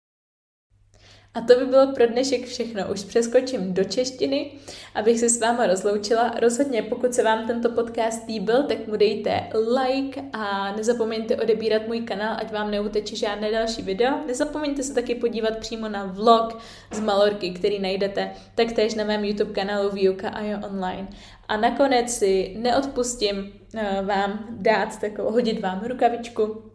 A 1.35 1.41
to 1.41 1.55
by 1.59 1.65
bylo 1.65 1.93
pro 1.93 2.07
dnešek 2.07 2.45
všechno. 2.45 2.91
Už 2.91 3.03
přeskočím 3.03 3.73
do 3.73 3.83
češtiny, 3.83 4.51
abych 4.95 5.19
se 5.19 5.29
s 5.29 5.39
váma 5.39 5.67
rozloučila. 5.67 6.33
Rozhodně, 6.41 6.83
pokud 6.83 7.13
se 7.13 7.23
vám 7.23 7.47
tento 7.47 7.69
podcast 7.69 8.27
líbil, 8.27 8.63
tak 8.63 8.87
mu 8.87 8.95
dejte 8.95 9.49
like 9.53 10.21
a 10.33 10.75
nezapomeňte 10.75 11.35
odebírat 11.35 11.87
můj 11.87 11.99
kanál, 11.99 12.37
ať 12.39 12.51
vám 12.51 12.71
neuteče 12.71 13.15
žádné 13.15 13.51
další 13.51 13.81
video. 13.81 14.13
Nezapomeňte 14.27 14.83
se 14.83 14.93
taky 14.93 15.15
podívat 15.15 15.57
přímo 15.57 15.89
na 15.89 16.05
vlog 16.05 16.61
z 16.91 16.99
Malorky, 16.99 17.51
který 17.51 17.79
najdete 17.79 18.31
taktéž 18.55 18.95
na 18.95 19.03
mém 19.03 19.23
YouTube 19.23 19.53
kanálu 19.53 19.89
Výuka 19.89 20.29
a 20.29 20.41
jo 20.41 20.57
online. 20.65 21.07
A 21.47 21.57
nakonec 21.57 22.17
si 22.17 22.55
neodpustím 22.57 23.53
eh, 23.75 24.01
vám 24.05 24.47
dát 24.49 25.01
takovou, 25.01 25.31
hodit 25.31 25.61
vám 25.61 25.81
rukavičku, 25.87 26.72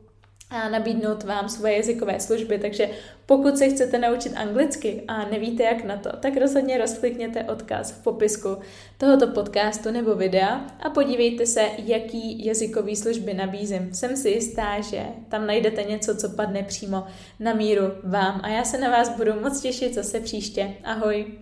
a 0.51 0.69
nabídnout 0.69 1.25
vám 1.25 1.49
svoje 1.49 1.77
jazykové 1.77 2.21
služby, 2.21 2.59
takže 2.59 2.91
pokud 3.27 3.59
se 3.59 3.69
chcete 3.69 3.99
naučit 3.99 4.33
anglicky 4.37 5.03
a 5.09 5.29
nevíte 5.29 5.63
jak 5.63 5.85
na 5.85 5.97
to, 5.97 6.17
tak 6.17 6.37
rozhodně 6.37 6.79
rozklikněte 6.79 7.45
odkaz 7.45 7.93
v 7.93 8.03
popisku 8.03 8.57
tohoto 8.99 9.27
podcastu 9.27 9.91
nebo 9.91 10.15
videa 10.15 10.67
a 10.81 10.91
podívejte 10.91 11.47
se, 11.47 11.69
jaký 11.79 12.47
jazykový 12.47 12.97
služby 12.97 13.35
nabízím. 13.35 13.95
Jsem 13.95 14.17
si 14.17 14.29
jistá, 14.29 14.81
že 14.81 15.03
tam 15.29 15.47
najdete 15.47 15.83
něco, 15.83 16.17
co 16.17 16.29
padne 16.29 16.63
přímo 16.63 17.07
na 17.41 17.55
míru 17.55 17.85
vám 18.05 18.41
a 18.43 18.49
já 18.49 18.65
se 18.65 18.79
na 18.79 18.91
vás 18.91 19.17
budu 19.17 19.41
moc 19.41 19.61
těšit 19.61 19.95
zase 19.95 20.21
příště. 20.21 20.75
Ahoj! 20.85 21.39